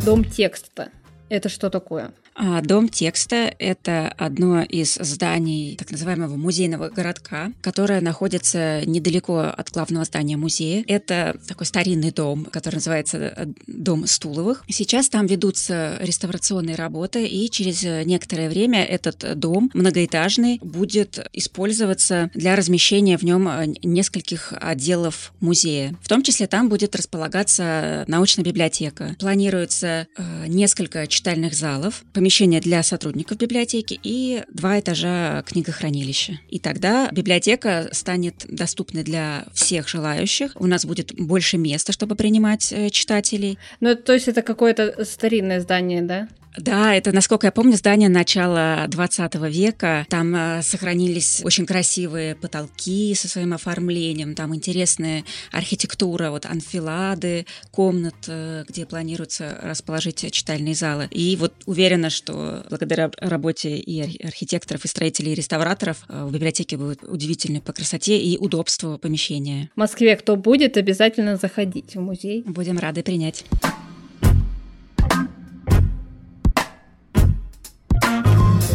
Дом 0.06 0.26
текста. 0.26 0.90
Это 1.30 1.48
что 1.48 1.70
такое? 1.70 2.12
А 2.36 2.62
Дом 2.62 2.90
текста– 2.90 3.54
это 3.60 4.08
одно 4.18 4.64
из 4.64 4.96
зданий 4.96 5.76
так 5.78 5.92
называемого 5.92 6.36
музейного 6.36 6.90
городка, 6.90 7.52
которое 7.62 8.02
находится 8.02 8.82
недалеко 8.86 9.40
от 9.40 9.72
главного 9.72 10.06
здания 10.06 10.38
музея. 10.38 10.84
Это 10.88 11.40
такой 11.48 11.66
старинный 11.66 12.12
дом, 12.12 12.46
который 12.46 12.76
называется 12.76 13.18
э, 13.18 13.46
Дом 13.68 14.08
Стуловых. 14.08 14.64
Сейчас 14.70 15.10
там 15.10 15.28
ведутся 15.28 15.98
реставрационные 16.02 16.76
работы, 16.76 17.26
и 17.26 17.50
через 17.50 17.84
некоторое 18.06 18.50
время 18.50 18.84
этот 18.84 19.40
дом 19.40 19.70
многоэтажный 19.74 20.60
будет 20.62 21.28
использоваться 21.34 22.32
для 22.34 22.56
размещения 22.56 23.18
в 23.18 23.24
нем 23.24 23.48
э, 23.48 23.74
нескольких 23.84 24.54
отделов 24.60 25.34
музея. 25.40 25.96
В 26.02 26.08
том 26.08 26.24
числе 26.24 26.48
там 26.48 26.70
будет 26.70 26.96
располагаться 26.96 28.06
научная 28.08 28.44
библиотека. 28.44 29.16
Планируется 29.20 30.08
э, 30.18 30.48
несколько 30.48 31.08
читальных 31.08 31.54
залов, 31.54 32.04
помещение 32.24 32.62
для 32.62 32.82
сотрудников 32.84 33.38
библиотеки 33.38 34.00
и 34.02 34.44
два 34.48 34.80
этажа 34.80 35.44
книгохранилища. 35.46 36.40
И 36.48 36.58
тогда 36.58 37.10
библиотека 37.12 37.90
станет 37.92 38.46
доступной 38.48 39.04
для 39.04 39.44
всех 39.54 39.90
желающих. 39.90 40.54
У 40.56 40.66
нас 40.66 40.86
будет 40.86 41.14
больше 41.16 41.58
места, 41.58 41.92
чтобы 41.92 42.16
принимать 42.16 42.72
э, 42.72 42.90
читателей. 42.92 43.60
Ну, 43.82 43.98
то 43.98 44.14
есть 44.14 44.30
это 44.30 44.42
какое-то 44.42 45.04
старинное 45.04 45.60
здание, 45.60 46.02
да? 46.02 46.30
Да, 46.58 46.96
это, 46.96 47.12
насколько 47.12 47.48
я 47.48 47.52
помню, 47.52 47.76
здание 47.76 48.10
начала 48.10 48.86
20 48.88 49.36
века. 49.50 50.06
Там 50.10 50.36
э, 50.36 50.62
сохранились 50.62 51.42
очень 51.44 51.66
красивые 51.66 52.36
потолки 52.36 53.16
со 53.16 53.28
своим 53.28 53.54
оформлением, 53.54 54.36
там 54.36 54.54
интересная 54.56 55.24
архитектура, 55.52 56.30
вот 56.30 56.46
анфилады, 56.46 57.46
комнат, 57.72 58.16
э, 58.28 58.66
где 58.68 58.86
планируется 58.86 59.58
расположить 59.62 60.32
читальные 60.32 60.76
залы. 60.76 61.08
И 61.12 61.36
вот 61.38 61.54
уверена, 61.66 62.10
что 62.10 62.66
благодаря 62.70 63.10
работе 63.18 63.78
и 63.78 64.24
архитекторов, 64.24 64.86
и 64.86 64.88
строителей, 64.88 65.32
и 65.34 65.36
реставраторов 65.36 66.04
э, 66.08 66.26
в 66.26 66.32
библиотеке 66.32 66.78
будет 66.78 67.04
удивительно 67.04 67.62
по 67.62 67.74
красоте 67.74 68.20
и 68.20 68.38
удобству 68.38 68.98
помещения. 68.98 69.70
В 69.76 69.80
Москве 69.80 70.16
кто 70.16 70.36
будет, 70.36 70.78
обязательно 70.78 71.38
заходить 71.38 71.96
в 71.96 72.02
музей. 72.02 72.44
Будем 72.46 72.78
рады 72.78 73.02
принять. 73.02 73.46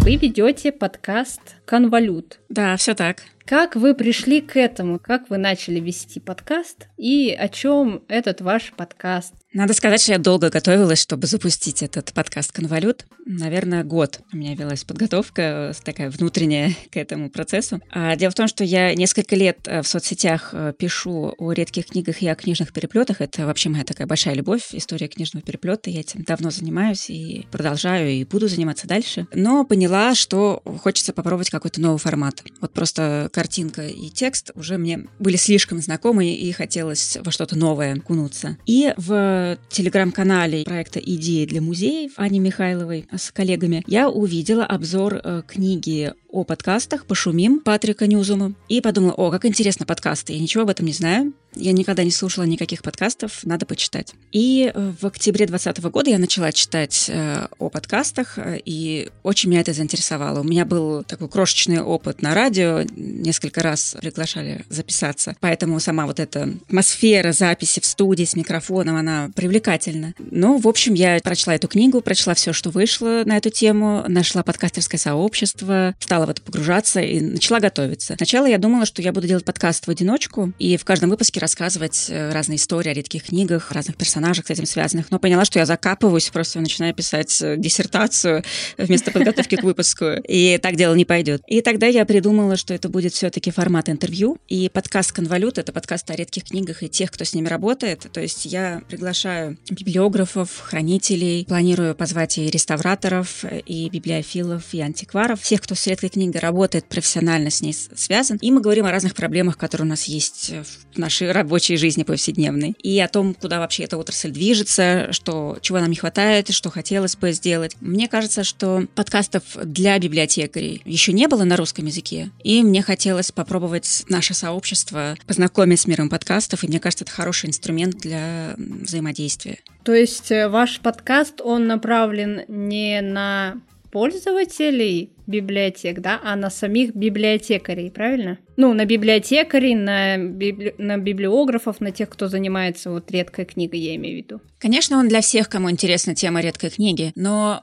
Вы 0.09 0.17
ведете 0.17 0.73
подкаст 0.73 1.57
«Конвалют». 1.67 2.41
Да, 2.49 2.79
все 2.79 2.95
так. 2.95 3.25
Как 3.45 3.77
вы 3.77 3.95
пришли 3.95 4.41
к 4.41 4.57
этому? 4.57 4.99
Как 4.99 5.29
вы 5.29 5.37
начали 5.37 5.81
вести 5.81 6.19
подкаст? 6.19 6.88
И 6.97 7.37
о 7.38 7.47
чем 7.50 8.03
этот 8.09 8.41
ваш 8.41 8.73
подкаст? 8.73 9.35
Надо 9.55 9.73
сказать, 9.73 10.02
что 10.02 10.12
я 10.12 10.19
долго 10.19 10.50
готовилась, 10.50 11.00
чтобы 11.00 11.26
запустить 11.26 11.83
этот 11.83 12.12
подкаст 12.12 12.52
«Конвалют». 12.52 13.07
Наверное, 13.25 13.83
год 13.83 14.21
у 14.31 14.37
меня 14.37 14.55
велась 14.55 14.85
подготовка, 14.85 15.73
такая 15.85 16.11
внутренняя 16.11 16.75
к 16.90 16.97
этому 16.99 17.31
процессу. 17.31 17.81
А 17.90 18.14
дело 18.17 18.31
в 18.31 18.35
том, 18.35 18.47
что 18.47 18.62
я 18.62 18.95
несколько 18.95 19.37
лет 19.37 19.61
э, 19.67 19.81
в 19.81 19.88
соцсетях 19.88 20.50
э, 20.52 20.75
пишу 20.78 21.35
о 21.38 21.52
редких 21.52 21.87
книгах 21.87 22.21
и 22.21 22.28
о 22.28 22.35
книжных 22.35 22.75
переплетах. 22.75 23.23
Это 23.23 23.47
вообще 23.47 23.71
моя 23.71 23.85
такая 23.85 24.07
большая 24.07 24.35
любовь, 24.35 24.69
история 24.73 25.09
книжного 25.09 25.45
переплета. 25.45 25.88
Я 25.88 26.00
этим 26.00 26.25
давно 26.25 26.50
занимаюсь 26.50 27.09
и 27.09 27.47
продолжаю, 27.50 28.11
и 28.11 28.25
буду 28.25 28.49
заниматься 28.49 28.87
дальше. 28.87 29.26
Но 29.33 29.64
поняла, 29.64 30.14
что 30.14 30.62
хочется 30.83 31.14
попробовать 31.14 31.49
какой-то 31.49 31.81
новый 31.81 31.99
формат. 31.99 32.43
Вот 32.61 32.75
просто 32.75 33.31
картинка 33.33 33.87
и 33.87 34.11
текст 34.11 34.50
уже 34.55 34.76
мне 34.76 35.07
были 35.19 35.37
слишком 35.37 35.81
знакомы, 35.81 36.28
и 36.28 36.52
хотелось 36.52 37.17
во 37.23 37.33
что-то 37.33 37.57
новое 37.57 37.99
кунуться. 38.00 38.59
И 38.67 38.93
в 38.99 39.38
телеграм-канале 39.68 40.64
проекта 40.64 40.99
«Идеи 40.99 41.45
для 41.45 41.61
музеев» 41.61 42.12
Ани 42.16 42.40
Михайловой 42.40 43.07
с 43.14 43.30
коллегами 43.30 43.83
я 43.87 44.09
увидела 44.09 44.64
обзор 44.64 45.21
э, 45.23 45.42
книги 45.47 46.12
о 46.30 46.45
подкастах 46.45 47.07
«Пошумим» 47.07 47.61
Патрика 47.61 48.07
Ньюзума 48.07 48.54
и 48.68 48.80
подумала, 48.80 49.12
о, 49.12 49.30
как 49.30 49.45
интересно 49.45 49.87
подкасты, 49.87 50.33
я 50.33 50.40
ничего 50.40 50.64
об 50.64 50.71
этом 50.71 50.87
не 50.87 50.92
знаю, 50.92 51.33
я 51.55 51.73
никогда 51.73 52.05
не 52.05 52.11
слушала 52.11 52.45
никаких 52.45 52.83
подкастов, 52.83 53.40
надо 53.45 53.67
почитать. 53.67 54.14
И 54.33 54.71
э, 54.73 54.93
в 55.00 55.07
октябре 55.07 55.47
2020 55.47 55.85
года 55.90 56.11
я 56.11 56.19
начала 56.19 56.52
читать 56.52 57.07
э, 57.09 57.47
о 57.59 57.69
подкастах, 57.69 58.38
э, 58.38 58.59
и 58.64 59.11
очень 59.23 59.50
меня 59.50 59.62
это 59.62 59.73
заинтересовало. 59.73 60.40
У 60.40 60.45
меня 60.45 60.64
был 60.64 61.02
такой 61.05 61.28
крошечный 61.28 61.81
опыт 61.81 62.23
на 62.23 62.35
радио, 62.35 62.83
несколько 62.95 63.62
раз 63.62 63.97
приглашали 64.00 64.64
записаться, 64.69 65.37
поэтому 65.40 65.81
сама 65.81 66.07
вот 66.07 66.21
эта 66.21 66.55
атмосфера 66.67 67.33
записи 67.33 67.81
в 67.81 67.87
студии 67.87 68.25
с 68.25 68.37
микрофоном, 68.37 68.97
она 68.97 69.31
привлекательна. 69.35 70.14
Но, 70.19 70.59
в 70.59 70.69
общем, 70.69 70.95
я 70.95 71.19
прочла 71.23 71.55
эту 71.55 71.69
книгу, 71.69 72.00
прочла 72.00 72.35
все, 72.35 72.52
что 72.52 72.71
вышло 72.71 73.23
на 73.25 73.37
эту 73.37 73.50
тему, 73.50 74.05
нашла 74.07 74.43
подкастерское 74.43 74.99
сообщество, 74.99 75.95
стала 75.99 76.26
в 76.26 76.31
это 76.31 76.43
погружаться 76.43 77.00
и 77.00 77.21
начала 77.21 77.61
готовиться. 77.61 78.14
Сначала 78.17 78.47
я 78.47 78.59
думала, 78.59 78.87
что 78.87 79.02
я 79.02 79.12
буду 79.12 79.26
делать 79.26 79.45
подкаст 79.45 79.87
в 79.87 79.90
одиночку, 79.90 80.52
и 80.59 80.76
в 80.76 80.85
каждом 80.85 81.11
выпуске 81.11 81.38
рассказывать 81.38 82.07
э, 82.09 82.30
разные 82.33 82.57
истории 82.57 82.90
о 82.90 82.95
редких 82.95 83.25
книгах, 83.25 83.73
разных 83.73 83.97
персонажах 83.97 84.47
с 84.47 84.50
этим 84.50 84.66
связанных, 84.66 85.11
но 85.11 85.18
поняла, 85.18 85.45
что 85.45 85.59
я 85.59 85.66
закапываюсь, 85.66 86.30
просто 86.30 86.61
начинаю 86.61 86.95
писать 86.95 87.40
э, 87.42 87.57
диссертацию 87.57 88.45
вместо 88.76 89.11
подготовки 89.11 89.57
к 89.57 89.62
выпуску, 89.62 90.07
и 90.26 90.59
так 90.59 90.76
дело 90.76 90.95
не 90.95 91.04
пойдет. 91.04 91.42
И 91.47 91.61
тогда 91.61 91.87
я 91.87 92.04
придумала, 92.04 92.57
что 92.57 92.75
это 92.75 92.88
будет 92.88 93.12
все-таки 93.12 93.50
формат 93.50 93.88
интервью, 93.88 94.38
и 94.49 94.68
подкаст 94.68 95.12
«Конвалют»— 95.12 95.59
это 95.59 95.73
подкаст 95.73 96.11
о 96.11 96.16
редких 96.16 96.45
книгах 96.45 96.83
и 96.83 96.88
тех, 96.88 97.11
кто 97.11 97.25
с 97.25 97.35
ними 97.35 97.49
работает, 97.49 98.07
то 98.12 98.21
есть 98.21 98.45
я 98.45 98.83
приглашаю 98.88 99.59
библиографов, 99.71 100.59
хранителей, 100.61 101.45
планирую 101.47 101.95
позвать 101.95 102.38
и 102.38 102.50
реставраторов, 102.50 103.45
и 103.45 103.88
библиофилов, 103.88 104.62
и 104.73 104.80
антикваров, 104.80 105.40
всех, 105.40 105.62
кто 105.62 105.75
с 105.75 105.87
редкой 105.87 106.11
книгой 106.11 106.40
работает, 106.40 106.87
профессионально 106.87 107.50
с 107.50 107.61
ней 107.61 107.73
связан, 107.73 108.38
и 108.40 108.50
мы 108.50 108.61
говорим 108.61 108.87
о 108.87 108.90
разных 108.90 109.14
проблемах, 109.14 109.57
которые 109.57 109.87
у 109.87 109.88
нас 109.88 110.04
есть 110.04 110.52
в 110.95 110.99
нашей 110.99 111.27
рабочей 111.32 111.76
жизни 111.76 112.02
повседневной. 112.02 112.75
И 112.82 112.99
о 113.00 113.08
том, 113.08 113.35
куда 113.35 113.58
вообще 113.58 113.85
эта 113.85 113.97
отрасль 113.97 114.30
движется, 114.30 115.12
что, 115.12 115.58
чего 115.61 115.78
нам 115.78 115.90
не 115.90 115.97
хватает, 115.97 116.50
что 116.50 116.70
хотелось 116.70 117.16
бы 117.16 117.32
сделать. 117.32 117.76
Мне 117.80 118.08
кажется, 118.08 118.44
что 118.44 118.87
подкастов 118.94 119.42
для 119.62 119.99
библиотекарей 119.99 120.82
еще 120.85 121.12
не 121.12 121.28
было 121.28 121.44
на 121.44 121.56
русском 121.56 121.87
языке. 121.87 122.30
И 122.42 122.62
мне 122.62 122.82
хотелось 122.82 123.32
попробовать 123.32 124.04
наше 124.08 124.35
сообщество 124.35 125.16
познакомить 125.26 125.80
с 125.80 125.87
миром 125.87 126.08
подкастов. 126.08 126.64
И 126.64 126.68
мне 126.68 126.80
кажется, 126.80 127.04
это 127.04 127.12
хороший 127.12 127.49
инструмент 127.49 127.97
для 127.99 128.54
взаимодействия. 128.56 129.58
То 129.85 129.94
есть 129.94 130.30
э, 130.30 130.49
ваш 130.49 130.80
подкаст, 130.80 131.40
он 131.40 131.66
направлен 131.66 132.42
не 132.49 133.00
на 133.00 133.61
пользователей 133.90 135.12
библиотек, 135.28 136.00
да, 136.00 136.20
а 136.25 136.35
на 136.35 136.50
самих 136.50 136.94
библиотекарей, 136.94 137.90
правильно? 137.90 138.38
Ну, 138.56 138.75
на 138.75 138.85
библиотекарей, 138.85 139.75
на, 139.75 140.18
библи... 140.18 140.75
на 140.78 140.97
библиографов, 140.97 141.80
на 141.80 141.92
тех, 141.92 142.08
кто 142.08 142.28
занимается 142.28 142.90
вот 142.90 143.11
редкой 143.11 143.44
книгой, 143.44 143.78
я 143.78 143.94
имею 143.97 144.23
в 144.23 144.26
виду. 144.26 144.40
Конечно, 144.58 144.99
он 144.99 145.08
для 145.08 145.20
всех, 145.20 145.49
кому 145.49 145.70
интересна 145.70 146.14
тема 146.14 146.40
редкой 146.40 146.70
книги, 146.70 147.12
но 147.14 147.61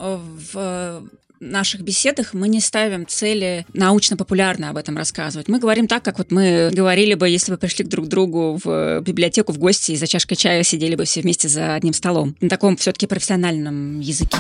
в 0.54 1.04
наших 1.42 1.82
беседах 1.82 2.34
мы 2.34 2.48
не 2.48 2.60
ставим 2.60 3.06
цели 3.06 3.66
научно-популярно 3.74 4.70
об 4.70 4.78
этом 4.78 4.98
рассказывать. 4.98 5.48
Мы 5.48 5.60
говорим 5.60 5.88
так, 5.88 6.04
как 6.04 6.18
вот 6.18 6.32
мы 6.32 6.72
говорили 6.74 7.14
бы, 7.14 7.30
если 7.30 7.52
бы 7.52 7.58
пришли 7.58 7.84
друг 7.86 8.06
к 8.06 8.10
другу 8.10 8.60
в 8.64 9.02
библиотеку 9.02 9.52
в 9.52 9.58
гости 9.58 9.92
и 9.92 9.96
за 9.96 10.08
чашкой 10.08 10.36
чая 10.36 10.64
сидели 10.64 10.96
бы 10.96 11.04
все 11.06 11.22
вместе 11.22 11.48
за 11.48 11.76
одним 11.76 11.94
столом. 11.94 12.36
На 12.40 12.50
таком 12.50 12.78
все-таки 12.78 13.06
профессиональном 13.06 14.00
языке. 14.00 14.38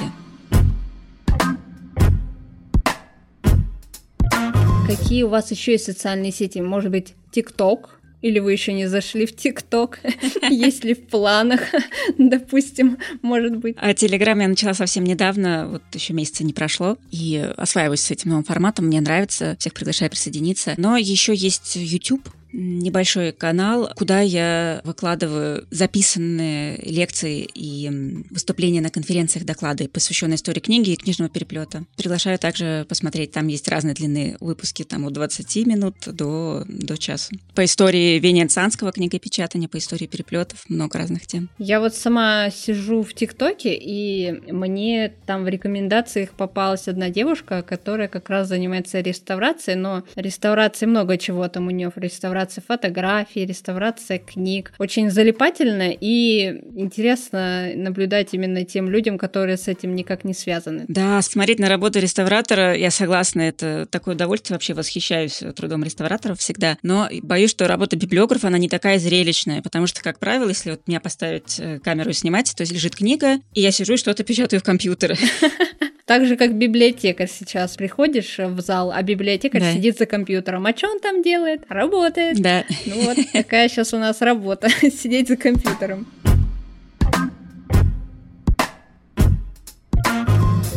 Какие 4.87 5.23
у 5.23 5.29
вас 5.29 5.49
еще 5.49 5.71
есть 5.71 5.85
социальные 5.85 6.31
сети? 6.31 6.59
Может 6.59 6.91
быть, 6.91 7.15
ТикТок? 7.31 7.99
Или 8.21 8.37
вы 8.37 8.53
еще 8.53 8.71
не 8.71 8.85
зашли 8.85 9.25
в 9.25 9.35
ТикТок? 9.35 9.99
Есть 10.49 10.83
ли 10.83 10.93
в 10.93 11.07
планах, 11.07 11.61
допустим, 12.19 12.97
может 13.23 13.57
быть? 13.57 13.75
А 13.79 13.95
Телеграм 13.95 14.39
я 14.39 14.47
начала 14.47 14.73
совсем 14.73 15.03
недавно, 15.03 15.67
вот 15.69 15.81
еще 15.93 16.13
месяца 16.13 16.43
не 16.43 16.53
прошло, 16.53 16.97
и 17.11 17.51
осваиваюсь 17.57 18.01
с 18.01 18.11
этим 18.11 18.29
новым 18.29 18.43
форматом, 18.43 18.85
мне 18.85 19.01
нравится, 19.01 19.55
всех 19.59 19.73
приглашаю 19.73 20.11
присоединиться. 20.11 20.75
Но 20.77 20.97
еще 20.97 21.33
есть 21.33 21.75
YouTube, 21.75 22.29
небольшой 22.55 23.33
канал, 23.33 23.91
куда 23.95 24.21
я 24.21 24.81
выкладываю 24.83 25.67
записанные 25.71 26.77
лекции 26.77 27.47
и 27.53 27.89
выступления 28.29 28.81
на 28.81 28.89
конференциях, 28.89 29.45
доклады, 29.45 29.89
посвященные 29.89 30.35
истории 30.35 30.61
книги 30.61 30.91
и 30.91 30.95
книжного 30.95 31.29
переплета. 31.29 31.85
Приглашаю 31.97 32.39
также 32.39 32.85
посмотреть, 32.87 33.31
там 33.31 33.47
есть 33.47 33.67
разные 33.67 33.93
длины 33.93 34.37
выпуски, 34.39 34.83
там 34.83 35.05
от 35.05 35.13
20 35.13 35.67
минут 35.67 35.95
до, 36.05 36.63
до 36.67 36.97
часа. 36.97 37.35
По 37.53 37.65
истории 37.65 38.19
венецианского 38.19 38.91
книгопечатания, 38.91 39.67
по 39.67 39.77
истории 39.77 40.07
переплетов, 40.07 40.63
много 40.69 40.97
разных 40.97 41.27
тем. 41.27 41.49
Я 41.57 41.79
вот 41.79 41.93
сама 41.95 42.49
сижу 42.51 43.03
в 43.03 43.13
ТикТоке, 43.13 43.75
и 43.75 44.31
мне 44.51 45.13
там 45.25 45.43
в 45.43 45.47
рекомендациях 45.47 46.31
попалась 46.31 46.87
одна 46.87 47.09
девушка, 47.09 47.63
которая 47.63 48.07
как 48.07 48.29
раз 48.29 48.47
занимается 48.47 49.01
реставрацией, 49.01 49.77
но 49.77 50.03
реставрации 50.15 50.85
много 50.85 51.17
чего 51.17 51.47
там 51.49 51.67
у 51.67 51.71
нее 51.71 51.91
в 51.93 51.97
реставрации 51.97 52.44
реставрация 52.45 52.63
фотографий, 52.65 53.45
реставрация 53.45 54.19
книг. 54.19 54.73
Очень 54.77 55.09
залипательно 55.09 55.91
и 55.99 56.61
интересно 56.75 57.71
наблюдать 57.75 58.33
именно 58.33 58.63
тем 58.65 58.89
людям, 58.89 59.17
которые 59.17 59.57
с 59.57 59.67
этим 59.67 59.95
никак 59.95 60.23
не 60.23 60.33
связаны. 60.33 60.85
Да, 60.87 61.21
смотреть 61.21 61.59
на 61.59 61.69
работу 61.69 61.99
реставратора, 61.99 62.75
я 62.75 62.91
согласна, 62.91 63.41
это 63.41 63.87
такое 63.89 64.15
удовольствие, 64.15 64.55
вообще 64.55 64.73
восхищаюсь 64.73 65.41
трудом 65.55 65.83
реставраторов 65.83 66.39
всегда, 66.39 66.77
но 66.83 67.09
боюсь, 67.21 67.51
что 67.51 67.67
работа 67.67 67.95
библиографа, 67.95 68.47
она 68.47 68.57
не 68.57 68.69
такая 68.69 68.99
зрелищная, 68.99 69.61
потому 69.61 69.87
что, 69.87 70.01
как 70.01 70.19
правило, 70.19 70.49
если 70.49 70.71
вот 70.71 70.81
меня 70.87 70.99
поставить 70.99 71.59
э, 71.59 71.79
камеру 71.79 72.11
и 72.11 72.13
снимать, 72.13 72.53
то 72.55 72.63
лежит 72.63 72.95
книга, 72.95 73.39
и 73.53 73.61
я 73.61 73.71
сижу 73.71 73.93
и 73.93 73.97
что-то 73.97 74.23
печатаю 74.23 74.59
в 74.59 74.63
компьютер. 74.63 75.17
Так 76.05 76.27
же, 76.27 76.37
как 76.37 76.55
библиотекарь 76.55 77.27
сейчас. 77.27 77.75
Приходишь 77.75 78.37
в 78.37 78.61
зал, 78.61 78.91
а 78.91 79.01
библиотекарь 79.01 79.61
да. 79.61 79.73
сидит 79.73 79.97
за 79.97 80.05
компьютером. 80.05 80.67
А 80.67 80.75
что 80.75 80.87
он 80.91 80.99
там 80.99 81.23
делает? 81.23 81.63
Работает. 81.67 82.39
Да. 82.39 82.63
Ну 82.85 83.05
вот, 83.05 83.17
такая 83.33 83.67
сейчас 83.69 83.91
у 83.91 83.97
нас 83.97 84.21
работа. 84.21 84.69
Сидеть 84.81 85.29
за 85.29 85.35
компьютером. 85.35 86.05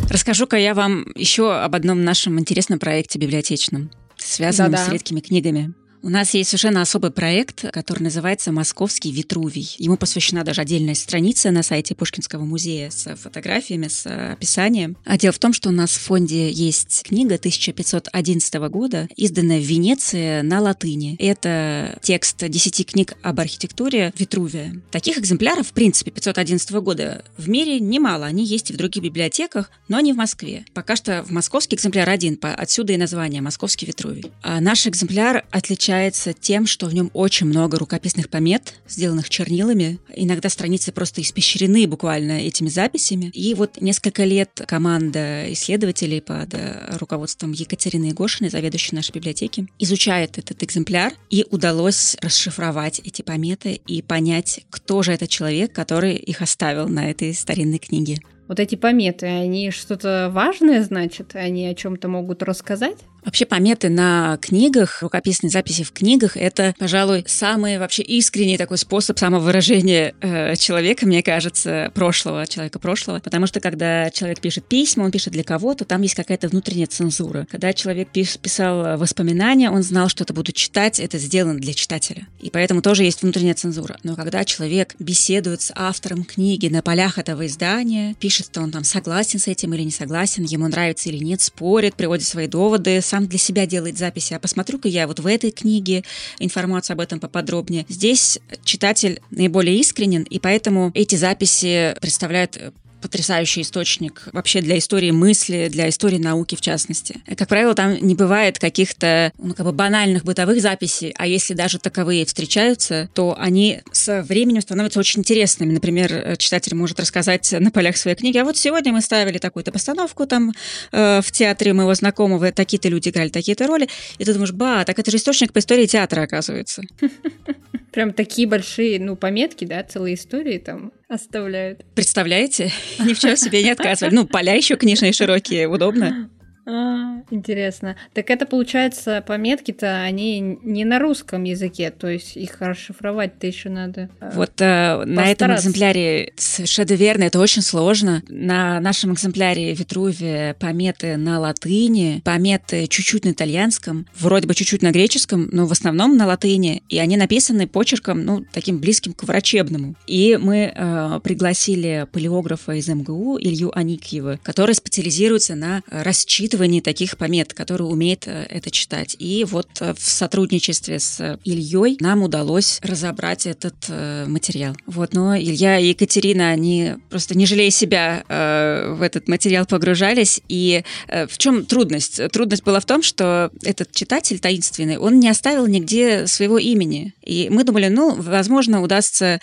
Расскажу-ка 0.09 0.57
я 0.57 0.73
вам 0.73 1.05
еще 1.13 1.53
об 1.53 1.75
одном 1.75 2.03
нашем 2.03 2.39
интересном 2.39 2.79
проекте 2.79 3.19
библиотечном, 3.19 3.91
связанном 4.17 4.71
Да-да. 4.71 4.85
с 4.85 4.89
редкими 4.91 5.19
книгами. 5.19 5.75
У 6.01 6.09
нас 6.09 6.33
есть 6.33 6.49
совершенно 6.49 6.81
особый 6.81 7.11
проект, 7.11 7.69
который 7.71 8.03
называется 8.03 8.53
«Московский 8.53 9.11
Витрувий». 9.11 9.75
Ему 9.79 9.97
посвящена 9.97 10.45
даже 10.45 10.61
отдельная 10.61 10.95
страница 10.95 11.51
на 11.51 11.61
сайте 11.61 11.93
Пушкинского 11.93 12.45
музея 12.45 12.89
с 12.89 13.15
фотографиями, 13.17 13.89
с 13.89 14.05
описанием. 14.07 14.95
А 15.03 15.17
дело 15.17 15.33
в 15.33 15.39
том, 15.39 15.51
что 15.51 15.69
у 15.69 15.71
нас 15.73 15.91
в 15.91 15.99
фонде 15.99 16.49
есть 16.49 17.03
книга 17.03 17.35
1511 17.35 18.53
года, 18.69 19.09
изданная 19.17 19.59
в 19.59 19.63
Венеции 19.63 20.39
на 20.39 20.61
латыни. 20.61 21.17
Это 21.19 21.99
текст 22.01 22.47
10 22.47 22.85
книг 22.85 23.15
об 23.21 23.41
архитектуре 23.41 24.13
Витрувия. 24.17 24.81
Таких 24.91 25.17
экземпляров, 25.17 25.67
в 25.67 25.73
принципе, 25.73 26.11
511 26.11 26.71
года 26.71 27.25
в 27.37 27.49
мире 27.49 27.81
немало. 27.81 28.25
Они 28.25 28.45
есть 28.45 28.71
и 28.71 28.73
в 28.73 28.77
других 28.77 29.03
библиотеках, 29.03 29.69
но 29.89 29.99
не 29.99 30.13
в 30.13 30.15
Москве. 30.15 30.63
Пока 30.73 30.95
что 30.95 31.23
в 31.23 31.31
московский 31.31 31.75
экземпляр 31.75 32.09
один, 32.09 32.39
отсюда 32.41 32.93
и 32.93 32.97
название 32.97 33.41
«Московский 33.41 33.85
Витрувий». 33.85 34.31
А 34.43 34.61
наш 34.61 34.87
экземпляр 34.87 35.45
отличается 35.51 35.88
отличается 35.89 36.33
тем, 36.33 36.67
что 36.67 36.85
в 36.85 36.93
нем 36.93 37.09
очень 37.13 37.47
много 37.47 37.79
рукописных 37.79 38.29
помет, 38.29 38.75
сделанных 38.87 39.27
чернилами. 39.27 39.97
Иногда 40.15 40.47
страницы 40.49 40.91
просто 40.91 41.21
испещрены 41.21 41.87
буквально 41.87 42.33
этими 42.33 42.69
записями. 42.69 43.31
И 43.33 43.55
вот 43.55 43.81
несколько 43.81 44.23
лет 44.23 44.61
команда 44.67 45.51
исследователей 45.51 46.21
под 46.21 46.53
руководством 46.99 47.53
Екатерины 47.53 48.05
Егошиной, 48.05 48.51
заведующей 48.51 48.95
нашей 48.95 49.13
библиотеки, 49.13 49.67
изучает 49.79 50.37
этот 50.37 50.61
экземпляр, 50.61 51.13
и 51.31 51.45
удалось 51.49 52.15
расшифровать 52.21 52.99
эти 53.03 53.23
пометы 53.23 53.81
и 53.87 54.03
понять, 54.03 54.61
кто 54.69 55.01
же 55.01 55.11
этот 55.11 55.29
человек, 55.29 55.73
который 55.73 56.15
их 56.15 56.43
оставил 56.43 56.87
на 56.87 57.09
этой 57.09 57.33
старинной 57.33 57.79
книге. 57.79 58.19
Вот 58.47 58.59
эти 58.59 58.73
пометы, 58.75 59.27
они 59.27 59.69
что-то 59.69 60.31
важное 60.33 60.83
значат? 60.83 61.35
Они 61.35 61.67
о 61.67 61.75
чем-то 61.75 62.07
могут 62.07 62.41
рассказать? 62.41 62.97
Вообще 63.23 63.45
пометы 63.45 63.89
на 63.89 64.37
книгах, 64.41 65.01
рукописные 65.01 65.49
записи 65.49 65.83
в 65.83 65.91
книгах— 65.91 66.31
это, 66.37 66.73
пожалуй, 66.79 67.23
самый 67.27 67.77
вообще 67.79 68.03
искренний 68.03 68.57
такой 68.57 68.77
способ 68.77 69.19
самовыражения 69.19 70.13
э, 70.21 70.55
человека, 70.55 71.05
мне 71.05 71.21
кажется, 71.21 71.91
прошлого, 71.93 72.47
человека 72.47 72.79
прошлого. 72.79 73.19
Потому 73.19 73.47
что 73.47 73.59
когда 73.59 74.09
человек 74.09 74.39
пишет 74.39 74.65
письма, 74.65 75.03
он 75.03 75.11
пишет 75.11 75.33
для 75.33 75.43
кого-то, 75.43 75.85
там 75.85 76.01
есть 76.01 76.15
какая-то 76.15 76.47
внутренняя 76.47 76.87
цензура. 76.87 77.47
Когда 77.51 77.73
человек 77.73 78.09
пис 78.09 78.37
писал 78.37 78.97
воспоминания, 78.97 79.69
он 79.69 79.83
знал, 79.83 80.09
что 80.09 80.23
это 80.23 80.33
буду 80.33 80.51
читать, 80.51 80.99
это 80.99 81.17
сделано 81.17 81.59
для 81.59 81.73
читателя. 81.73 82.27
И 82.39 82.49
поэтому 82.49 82.81
тоже 82.81 83.03
есть 83.03 83.21
внутренняя 83.21 83.53
цензура. 83.53 83.97
Но 84.03 84.15
когда 84.15 84.43
человек 84.45 84.95
беседует 84.99 85.61
с 85.61 85.71
автором 85.75 86.23
книги 86.23 86.67
на 86.67 86.81
полях 86.81 87.17
этого 87.17 87.45
издания, 87.45 88.15
пишет, 88.19 88.47
что 88.47 88.61
он 88.61 88.71
там 88.71 88.83
согласен 88.83 89.39
с 89.39 89.47
этим 89.47 89.73
или 89.73 89.83
не 89.83 89.91
согласен, 89.91 90.43
ему 90.43 90.67
нравится 90.67 91.09
или 91.09 91.23
нет, 91.23 91.41
спорит, 91.41 91.95
приводит 91.95 92.25
свои 92.25 92.47
доводы, 92.47 93.01
сам 93.09 93.27
для 93.27 93.39
себя 93.39 93.65
делает 93.65 93.97
записи, 93.97 94.33
а 94.33 94.39
посмотрю-ка 94.39 94.87
я 94.87 95.07
вот 95.07 95.19
в 95.19 95.27
этой 95.27 95.51
книге 95.51 96.03
информацию 96.37 96.93
об 96.93 97.01
этом 97.01 97.19
поподробнее. 97.19 97.85
Здесь 97.89 98.39
читатель 98.63 99.21
наиболее 99.31 99.77
искренен, 99.77 100.23
и 100.23 100.39
поэтому 100.39 100.91
эти 100.93 101.15
записи 101.15 101.95
представляют 102.01 102.59
потрясающий 103.01 103.61
источник 103.61 104.27
вообще 104.33 104.61
для 104.61 104.77
истории 104.77 105.11
мысли, 105.11 105.69
для 105.69 105.89
истории 105.89 106.17
науки 106.17 106.55
в 106.55 106.61
частности. 106.61 107.21
Как 107.37 107.47
правило, 107.47 107.73
там 107.73 107.95
не 107.95 108.15
бывает 108.15 108.59
каких-то 108.59 109.31
ну, 109.37 109.53
как 109.53 109.65
бы 109.65 109.71
банальных 109.71 110.23
бытовых 110.23 110.61
записей, 110.61 111.13
а 111.17 111.27
если 111.27 111.53
даже 111.53 111.79
таковые 111.79 112.25
встречаются, 112.25 113.09
то 113.13 113.35
они 113.37 113.81
со 113.91 114.21
временем 114.21 114.61
становятся 114.61 114.99
очень 114.99 115.21
интересными. 115.21 115.71
Например, 115.71 116.37
читатель 116.37 116.75
может 116.75 116.99
рассказать 116.99 117.53
на 117.57 117.71
полях 117.71 117.97
своей 117.97 118.15
книги, 118.15 118.37
а 118.37 118.43
вот 118.43 118.57
сегодня 118.57 118.91
мы 118.91 119.01
ставили 119.01 119.37
такую-то 119.37 119.71
постановку 119.71 120.25
там 120.25 120.53
э, 120.91 121.21
в 121.21 121.31
театре 121.31 121.73
моего 121.73 121.93
знакомого, 121.93 122.51
такие-то 122.51 122.89
люди 122.89 123.09
играли 123.09 123.29
такие-то 123.29 123.67
роли, 123.67 123.87
и 124.17 124.25
ты 124.25 124.33
думаешь, 124.33 124.51
ба, 124.51 124.83
так 124.85 124.99
это 124.99 125.11
же 125.11 125.17
источник 125.17 125.53
по 125.53 125.59
истории 125.59 125.85
театра, 125.85 126.21
оказывается. 126.21 126.83
Прям 127.91 128.13
такие 128.13 128.47
большие, 128.47 128.99
ну, 128.99 129.15
пометки, 129.15 129.65
да, 129.65 129.83
целые 129.83 130.15
истории 130.15 130.57
там 130.57 130.91
оставляют. 131.07 131.83
Представляете? 131.95 132.71
Ни 132.99 133.13
в 133.13 133.19
чем 133.19 133.35
себе 133.35 133.63
не 133.63 133.71
отказывали. 133.71 134.13
Ну, 134.13 134.27
поля 134.27 134.53
еще 134.53 134.75
книжные 134.75 135.13
широкие, 135.13 135.67
удобно. 135.67 136.29
А, 136.71 137.23
интересно. 137.31 137.95
Так 138.13 138.29
это 138.29 138.45
получается, 138.45 139.23
пометки-то 139.25 140.01
они 140.01 140.39
не 140.39 140.85
на 140.85 140.99
русском 140.99 141.43
языке, 141.43 141.89
то 141.89 142.07
есть 142.07 142.37
их 142.37 142.57
расшифровать-то 142.59 143.47
еще 143.47 143.69
надо. 143.69 144.09
Э, 144.21 144.31
вот 144.35 144.61
э, 144.61 145.03
на 145.03 145.31
этом 145.31 145.55
экземпляре 145.55 146.33
совершенно 146.37 146.93
верно, 146.93 147.23
это 147.23 147.39
очень 147.39 147.63
сложно. 147.63 148.21
На 148.29 148.79
нашем 148.81 149.13
экземпляре 149.13 149.73
Витрувия 149.73 150.53
пометы 150.53 151.17
на 151.17 151.39
латыни, 151.39 152.21
пометы 152.23 152.85
чуть-чуть 152.85 153.25
на 153.25 153.31
итальянском, 153.31 154.05
вроде 154.19 154.47
бы 154.47 154.53
чуть-чуть 154.53 154.83
на 154.83 154.91
греческом, 154.91 155.49
но 155.51 155.65
в 155.65 155.71
основном 155.71 156.17
на 156.17 156.27
латыни, 156.27 156.83
и 156.87 156.99
они 156.99 157.17
написаны 157.17 157.67
почерком, 157.67 158.23
ну, 158.23 158.45
таким 158.53 158.77
близким 158.77 159.13
к 159.13 159.23
врачебному. 159.23 159.95
И 160.05 160.37
мы 160.39 160.71
э, 160.75 161.19
пригласили 161.23 162.05
палеографа 162.11 162.73
из 162.73 162.87
МГУ 162.87 163.39
Илью 163.39 163.75
Аникьева, 163.75 164.39
который 164.43 164.75
специализируется 164.75 165.55
на 165.55 165.81
расчитывании 165.89 166.58
впитывании 166.59 166.81
таких 166.81 167.17
помет, 167.17 167.53
который 167.53 167.83
умеет 167.83 168.27
э, 168.27 168.45
это 168.49 168.69
читать. 168.69 169.15
И 169.19 169.45
вот 169.45 169.67
э, 169.79 169.93
в 169.93 170.01
сотрудничестве 170.01 170.99
с 170.99 171.39
Ильей 171.45 171.97
нам 172.01 172.23
удалось 172.23 172.79
разобрать 172.83 173.45
этот 173.45 173.75
э, 173.87 174.25
материал. 174.27 174.75
Вот, 174.85 175.13
но 175.13 175.37
Илья 175.37 175.79
и 175.79 175.89
Екатерина, 175.89 176.49
они 176.49 176.95
просто 177.09 177.37
не 177.37 177.45
жалея 177.45 177.71
себя 177.71 178.23
э, 178.27 178.93
в 178.97 179.01
этот 179.01 179.27
материал 179.27 179.65
погружались. 179.65 180.41
И 180.49 180.83
э, 181.07 181.27
в 181.27 181.37
чем 181.37 181.65
трудность? 181.65 182.21
Трудность 182.31 182.63
была 182.63 182.79
в 182.79 182.85
том, 182.85 183.01
что 183.03 183.51
этот 183.63 183.91
читатель 183.91 184.39
таинственный, 184.39 184.97
он 184.97 185.19
не 185.19 185.29
оставил 185.29 185.65
нигде 185.67 186.27
своего 186.27 186.57
имени. 186.57 187.13
И 187.23 187.47
мы 187.49 187.63
думали, 187.63 187.87
ну, 187.87 188.15
возможно, 188.15 188.81
удастся 188.81 189.39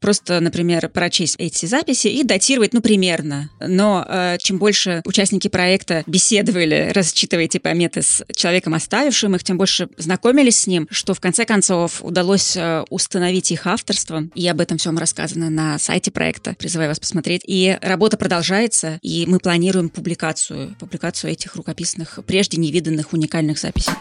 просто, 0.00 0.40
например, 0.40 0.88
прочесть 0.88 1.36
эти 1.38 1.66
записи 1.66 2.08
и 2.08 2.22
датировать, 2.22 2.72
ну, 2.72 2.80
примерно. 2.80 3.50
Но 3.60 4.04
э, 4.08 4.36
чем 4.40 4.58
больше 4.58 5.02
участники 5.04 5.48
проекта 5.48 6.02
беседовали, 6.06 6.90
расчитывая 6.94 7.44
эти 7.44 7.58
пометы 7.58 8.02
с 8.02 8.24
человеком, 8.34 8.74
оставившим 8.74 9.34
их, 9.34 9.44
тем 9.44 9.58
больше 9.58 9.88
знакомились 9.96 10.60
с 10.60 10.66
ним, 10.66 10.86
что 10.90 11.14
в 11.14 11.20
конце 11.20 11.44
концов 11.44 12.02
удалось 12.02 12.56
э, 12.56 12.84
установить 12.90 13.50
их 13.50 13.66
авторство. 13.66 14.24
И 14.34 14.46
об 14.48 14.60
этом 14.60 14.78
всем 14.78 14.98
рассказано 14.98 15.50
на 15.50 15.78
сайте 15.78 16.10
проекта. 16.10 16.54
Призываю 16.58 16.90
вас 16.90 17.00
посмотреть. 17.00 17.42
И 17.46 17.76
работа 17.80 18.16
продолжается, 18.16 18.98
и 19.02 19.24
мы 19.26 19.38
планируем 19.38 19.88
публикацию, 19.88 20.76
публикацию 20.78 21.32
этих 21.32 21.56
рукописных, 21.56 22.18
прежде 22.26 22.58
невиданных 22.58 23.12
уникальных 23.12 23.58
записей. 23.58 23.92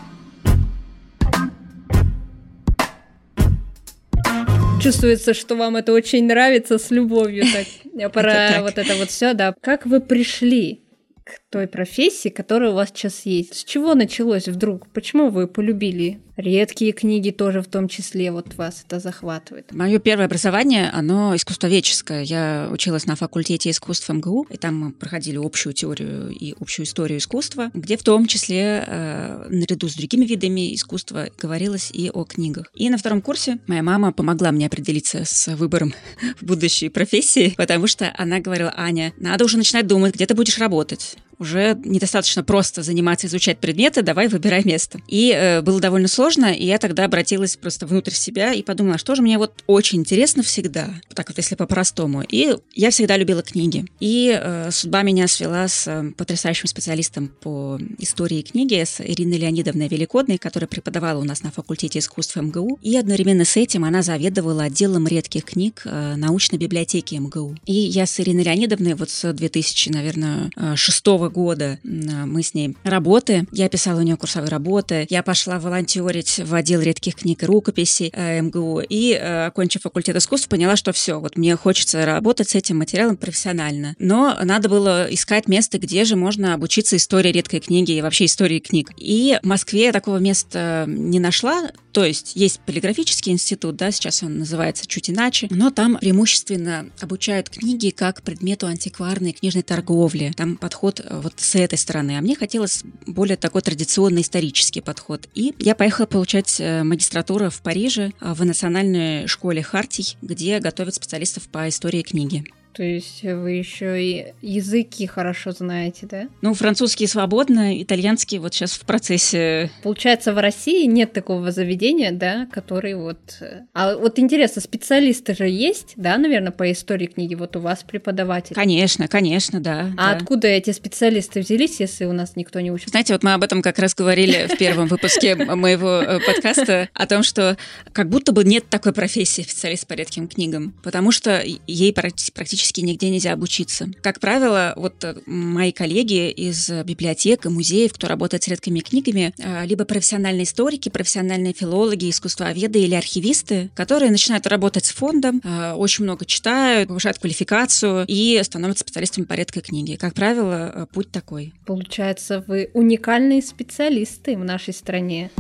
Чувствуется, 4.84 5.34
что 5.34 5.56
вам 5.56 5.78
это 5.78 5.94
очень 5.94 6.26
нравится 6.26 6.78
с 6.78 6.92
любовью. 6.92 7.46
Так, 7.54 8.12
про 8.12 8.62
вот 8.62 8.78
это 8.78 8.96
вот 8.96 9.10
все, 9.10 9.34
да. 9.34 9.56
Как 9.62 9.86
вы 9.86 10.02
пришли 10.02 10.82
к 11.24 11.40
той 11.54 11.68
профессии, 11.68 12.30
которая 12.30 12.72
у 12.72 12.74
вас 12.74 12.90
сейчас 12.90 13.28
есть? 13.28 13.54
С 13.54 13.64
чего 13.64 13.94
началось 13.94 14.48
вдруг? 14.48 14.88
Почему 14.88 15.30
вы 15.30 15.48
полюбили 15.48 16.20
Редкие 16.36 16.94
книги 16.94 17.30
тоже 17.30 17.62
в 17.62 17.68
том 17.68 17.88
числе 17.88 18.32
вот 18.32 18.56
вас 18.56 18.84
это 18.88 19.00
захватывает. 19.00 19.72
Мое 19.72 20.00
первое 20.00 20.26
образование, 20.26 20.90
оно 20.90 21.36
искусствоведческое. 21.36 22.24
Я 22.24 22.70
училась 22.72 23.06
на 23.06 23.16
факультете 23.16 23.70
искусств 23.70 24.10
МГУ, 24.10 24.48
и 24.50 24.58
там 24.58 24.80
мы 24.80 24.92
проходили 24.94 25.38
общую 25.38 25.74
теорию 25.74 26.30
и 26.30 26.56
общую 26.60 26.88
историю 26.88 27.20
искусства, 27.20 27.70
где 27.76 27.98
в 27.98 28.04
том 28.04 28.26
числе 28.26 28.84
э, 28.86 29.46
наряду 29.50 29.88
с 29.88 29.94
другими 29.94 30.26
видами 30.26 30.74
искусства 30.74 31.28
говорилось 31.38 31.92
и 31.92 32.10
о 32.10 32.24
книгах. 32.24 32.72
И 32.74 32.90
на 32.90 32.98
втором 32.98 33.22
курсе 33.22 33.60
моя 33.68 33.84
мама 33.84 34.12
помогла 34.12 34.52
мне 34.52 34.66
определиться 34.66 35.26
с 35.26 35.56
выбором 35.56 35.94
в 36.42 36.46
будущей 36.46 36.90
профессии, 36.90 37.54
потому 37.58 37.86
что 37.86 38.12
она 38.18 38.40
говорила, 38.40 38.74
Аня, 38.76 39.14
надо 39.18 39.46
уже 39.46 39.58
начинать 39.58 39.86
думать, 39.86 40.16
где 40.16 40.26
ты 40.26 40.34
будешь 40.34 40.58
работать 40.58 41.16
уже 41.40 41.80
недостаточно 41.84 42.44
просто 42.44 42.84
заниматься, 42.84 43.28
изучать 43.28 43.60
предметы, 43.60 44.02
давай 44.02 44.28
выбирай 44.28 44.64
место. 44.64 45.00
И 45.08 45.32
э, 45.32 45.62
было 45.62 45.80
довольно 45.80 46.08
сложно, 46.08 46.54
и 46.54 46.66
я 46.66 46.78
тогда 46.78 47.06
обратилась 47.06 47.56
просто 47.56 47.86
внутрь 47.86 48.12
себя 48.12 48.54
и 48.54 48.64
подумала, 48.64 48.98
что 48.98 49.16
же 49.16 49.22
мне 49.22 49.38
вот 49.38 49.64
очень 49.68 50.00
интересно 50.00 50.44
всегда, 50.44 50.90
так 51.14 51.30
вот 51.30 51.38
если 51.38 51.56
по-простому. 51.56 52.24
И 52.28 52.56
я 52.74 52.92
всегда 52.92 53.18
любила 53.18 53.42
книги. 53.42 53.86
И 54.00 54.38
э, 54.40 54.70
судьба 54.72 55.04
меня 55.04 55.28
свела 55.28 55.68
с 55.68 55.88
э, 55.88 56.12
потрясающим 56.18 56.68
специалистом 56.68 57.28
по 57.28 57.80
истории 58.00 58.42
книги, 58.42 58.84
с 58.84 59.02
Ириной 59.02 59.38
Леонидовной 59.38 59.88
Великодной, 59.88 60.38
которая 60.38 60.68
преподавала 60.68 61.20
у 61.20 61.24
нас 61.24 61.44
на 61.44 61.52
факультете 61.52 62.00
искусств 62.00 62.36
МГУ. 62.36 62.80
И 62.82 62.96
одновременно 62.98 63.46
с 63.46 63.58
этим 63.58 63.86
она 63.86 64.02
заведовала 64.02 64.64
отделом 64.64 65.08
редких 65.08 65.46
книг 65.46 65.82
э, 65.86 66.16
научной 66.16 66.58
библиотеки 66.58 67.16
МГУ. 67.16 67.56
И 67.66 67.74
я 67.74 68.06
с 68.06 68.20
Ириной 68.20 68.44
Леонидовной 68.44 68.96
вот 68.96 69.10
с 69.10 69.32
2000, 69.32 69.90
наверное, 69.90 70.52
э, 70.56 70.76
шестого 71.24 71.30
года 71.30 71.80
мы 71.84 72.44
с 72.44 72.54
ней 72.54 72.76
работы. 72.84 73.46
Я 73.52 73.70
писала 73.70 74.00
у 74.00 74.02
нее 74.02 74.18
курсовые 74.18 74.50
работы. 74.50 75.06
Я 75.10 75.24
пошла 75.24 75.60
волонтерить 75.60 76.40
в 76.44 76.54
отдел 76.54 76.82
редких 76.82 77.16
книг 77.16 77.44
и 77.44 77.46
рукописей 77.46 78.12
э, 78.14 78.42
МГУ. 78.42 78.82
И, 78.88 79.14
э, 79.14 79.48
окончив 79.48 79.82
факультет 79.82 80.16
искусств, 80.16 80.48
поняла, 80.48 80.76
что 80.76 80.92
все, 80.92 81.20
вот 81.20 81.38
мне 81.38 81.56
хочется 81.56 82.06
работать 82.06 82.50
с 82.50 82.56
этим 82.56 82.78
материалом 82.78 83.18
профессионально. 83.18 83.96
Но 84.00 84.38
надо 84.44 84.70
было 84.70 85.08
искать 85.10 85.48
место, 85.48 85.80
где 85.80 86.04
же 86.06 86.16
можно 86.16 86.54
обучиться 86.54 86.96
истории 86.96 87.32
редкой 87.32 87.60
книги 87.60 87.92
и 87.92 88.02
вообще 88.02 88.26
истории 88.26 88.60
книг. 88.60 88.92
И 88.98 89.38
в 89.42 89.46
Москве 89.46 89.86
я 89.86 89.92
такого 89.92 90.18
места 90.18 90.86
не 90.88 91.20
нашла. 91.20 91.72
То 91.94 92.04
есть 92.04 92.36
есть 92.36 92.60
полиграфический 92.62 93.32
институт, 93.32 93.76
да, 93.76 93.92
сейчас 93.92 94.24
он 94.24 94.40
называется 94.40 94.88
чуть 94.88 95.12
иначе, 95.12 95.48
но 95.52 95.70
там 95.70 95.98
преимущественно 95.98 96.90
обучают 97.00 97.50
книги 97.50 97.92
как 97.92 98.24
предмету 98.24 98.66
антикварной 98.66 99.32
книжной 99.32 99.62
торговли. 99.62 100.34
Там 100.36 100.58
подход 100.58 101.00
э, 101.00 101.20
вот 101.22 101.34
с 101.38 101.56
этой 101.56 101.78
стороны. 101.78 102.18
А 102.18 102.22
мне 102.22 102.36
хотелось 102.36 102.84
более 103.06 103.38
такой 103.38 103.62
традиционный 103.62 104.22
исторический 104.22 104.82
подход. 104.82 105.30
И 105.36 105.54
я 105.60 105.76
поехала 105.76 106.08
получать 106.08 106.60
э, 106.60 106.82
магистратуру 106.84 107.52
в 107.52 107.62
Париже 107.62 108.12
э, 108.20 108.34
в 108.34 108.44
национальной 108.44 109.28
школе 109.28 109.62
Хартий, 109.62 110.18
где 110.24 110.60
готовят 110.60 110.96
специалистов 110.96 111.48
по 111.48 111.70
истории 111.70 112.02
книги. 112.02 112.44
То 112.74 112.84
есть 112.84 113.24
вы 113.24 113.52
еще 113.52 114.04
и 114.04 114.34
языки 114.42 115.06
хорошо 115.06 115.52
знаете, 115.52 116.08
да? 116.08 116.28
Ну, 116.42 116.54
французский 116.54 117.06
свободно, 117.06 117.82
итальянский 117.82 118.40
вот 118.40 118.54
сейчас 118.54 118.74
в 118.74 118.86
процессе. 118.86 119.70
Получается, 119.84 120.34
в 120.34 120.40
России 120.40 120.86
нет 120.86 121.14
такого 121.14 121.52
заведения, 121.52 122.12
да, 122.12 122.48
который 122.52 122.96
вот... 122.96 123.20
Э, 123.42 123.62
а 123.74 123.96
вот 123.96 124.18
интересно, 124.18 124.62
специалисты 124.62 125.36
же 125.36 125.48
есть, 125.48 125.94
да, 125.98 126.18
наверное, 126.18 126.52
по 126.52 126.72
истории 126.72 127.06
книги? 127.06 127.36
Вот 127.36 127.56
у 127.56 127.60
вас 127.60 127.84
преподаватель. 127.84 128.56
Конечно, 128.56 129.08
конечно, 129.08 129.60
да. 129.60 129.92
А 129.96 130.12
да. 130.12 130.18
откуда 130.18 130.48
эти 130.48 130.72
специалисты 130.72 131.42
взялись, 131.42 131.80
если 131.80 132.06
у 132.06 132.14
нас 132.14 132.36
никто 132.36 132.60
не 132.60 132.72
учит? 132.72 132.90
Знаете, 132.90 133.14
вот 133.14 133.22
мы 133.24 133.34
об 133.34 133.44
этом 133.44 133.62
как 133.62 133.78
раз 133.78 133.94
говорили 133.94 134.48
в 134.52 134.58
первом 134.58 134.88
выпуске 134.88 135.36
моего 135.36 136.02
э, 136.02 136.20
подкаста, 136.26 136.90
о 136.94 137.06
том, 137.06 137.22
что 137.22 137.56
как 137.92 138.10
будто 138.10 138.32
бы 138.32 138.44
нет 138.44 138.68
такой 138.70 138.94
профессии 138.94 139.44
специалист 139.44 139.86
по 139.86 139.94
редким 139.94 140.28
книгам, 140.28 140.74
потому 140.84 141.12
что 141.12 141.44
ей 141.68 141.94
практически 141.94 142.63
практически 142.64 142.80
нигде 142.80 143.10
нельзя 143.10 143.34
обучиться. 143.34 143.90
Как 144.02 144.22
правило, 144.22 144.74
вот 144.78 145.04
э, 145.04 145.16
мои 145.26 145.74
коллеги 145.74 146.30
из 146.30 146.70
библиотек 146.70 147.46
и 147.46 147.50
музеев, 147.50 147.92
кто 147.92 148.08
работает 148.08 148.44
с 148.44 148.48
редкими 148.48 148.80
книгами, 148.80 149.34
э, 149.38 149.66
либо 149.66 149.84
профессиональные 149.84 150.46
историки, 150.46 150.88
профессиональные 150.88 151.54
филологи, 151.54 152.10
искусствоведы 152.10 152.80
или 152.80 152.96
архивисты, 152.96 153.70
которые 153.76 154.12
начинают 154.12 154.48
работать 154.48 154.86
с 154.86 154.92
фондом, 154.92 155.42
э, 155.44 155.74
очень 155.74 156.06
много 156.06 156.26
читают, 156.26 156.88
повышают 156.88 157.18
квалификацию 157.18 158.06
и 158.08 158.40
становятся 158.44 158.86
специалистами 158.86 159.26
по 159.26 159.34
редкой 159.34 159.62
книге. 159.62 159.98
Как 159.98 160.14
правило, 160.14 160.88
путь 160.94 161.12
такой. 161.12 161.54
Получается, 161.66 162.46
вы 162.48 162.70
уникальные 162.74 163.42
специалисты 163.42 164.38
в 164.38 164.44
нашей 164.46 164.74
стране. 164.74 165.32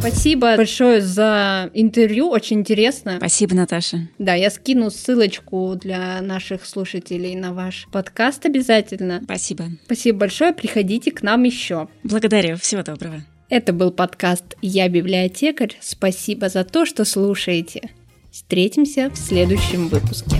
Спасибо 0.00 0.56
большое 0.56 1.00
за 1.00 1.70
интервью, 1.74 2.28
очень 2.30 2.60
интересно. 2.60 3.16
Спасибо, 3.18 3.54
Наташа. 3.54 4.08
Да, 4.18 4.34
я 4.34 4.50
скину 4.50 4.90
ссылочку 4.90 5.74
для 5.74 6.20
наших 6.22 6.64
слушателей 6.64 7.34
на 7.34 7.52
ваш 7.52 7.88
подкаст 7.90 8.46
обязательно. 8.46 9.20
Спасибо. 9.24 9.64
Спасибо 9.84 10.18
большое, 10.20 10.52
приходите 10.52 11.10
к 11.10 11.22
нам 11.22 11.42
еще. 11.42 11.88
Благодарю, 12.04 12.56
всего 12.56 12.82
доброго. 12.82 13.24
Это 13.50 13.72
был 13.72 13.90
подкаст 13.90 14.56
«Я 14.62 14.88
библиотекарь». 14.88 15.76
Спасибо 15.80 16.48
за 16.48 16.64
то, 16.64 16.84
что 16.84 17.04
слушаете. 17.04 17.90
Встретимся 18.30 19.10
в 19.10 19.16
следующем 19.16 19.88
выпуске. 19.88 20.36